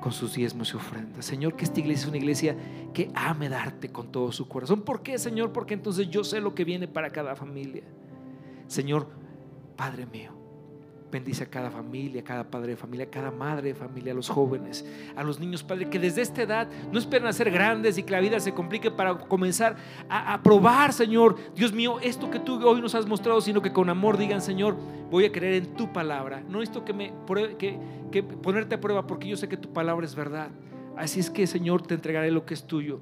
[0.00, 1.24] con sus diezmos y ofrendas.
[1.24, 2.56] Señor, que esta iglesia es una iglesia
[2.92, 4.82] que ame darte con todo su corazón.
[4.82, 5.52] ¿Por qué, Señor?
[5.52, 7.84] Porque entonces yo sé lo que viene para cada familia.
[8.66, 9.06] Señor,
[9.76, 10.32] Padre mío,
[11.12, 14.16] Bendice a cada familia, a cada padre de familia, a cada madre de familia, a
[14.16, 14.82] los jóvenes,
[15.14, 18.12] a los niños, Padre, que desde esta edad no esperen a ser grandes y que
[18.12, 19.76] la vida se complique para comenzar
[20.08, 23.90] a, probar, Señor, Dios mío, esto que tú hoy nos has mostrado, sino que con
[23.90, 24.74] amor digan, Señor,
[25.10, 26.42] voy a creer en tu palabra.
[26.48, 27.12] No necesito que, me,
[27.58, 27.78] que,
[28.10, 30.48] que ponerte a prueba porque yo sé que tu palabra es verdad.
[30.96, 33.00] Así es que, Señor, te entregaré lo que es tuyo.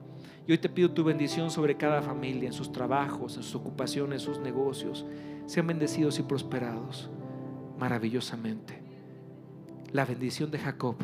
[0.49, 4.23] Y hoy te pido tu bendición sobre cada familia, en sus trabajos, en sus ocupaciones,
[4.23, 5.07] en sus negocios.
[5.47, 7.09] Sean bendecidos y prosperados
[7.81, 8.79] maravillosamente.
[9.93, 10.97] La bendición de Jacob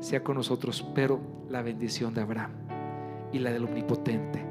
[0.00, 2.52] sea con nosotros, pero la bendición de Abraham
[3.32, 4.44] y la del Omnipotente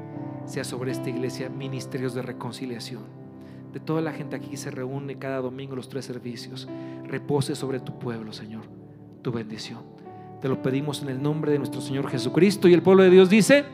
[0.44, 3.04] sea sobre esta iglesia ministerios de reconciliación.
[3.72, 6.68] De toda la gente aquí se reúne cada domingo los tres servicios,
[7.04, 8.64] repose sobre tu pueblo, Señor,
[9.22, 9.80] tu bendición.
[10.42, 13.30] Te lo pedimos en el nombre de nuestro Señor Jesucristo y el pueblo de Dios
[13.30, 13.64] dice,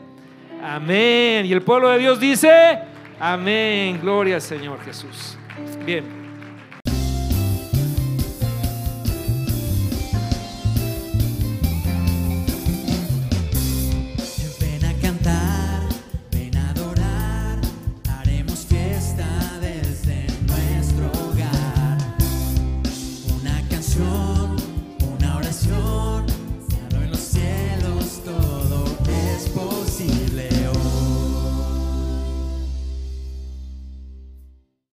[0.63, 1.47] amén.
[1.47, 2.51] Y el pueblo de Dios dice,
[3.19, 3.99] amén.
[3.99, 5.35] Gloria al Señor Jesús.
[5.83, 6.18] Bien.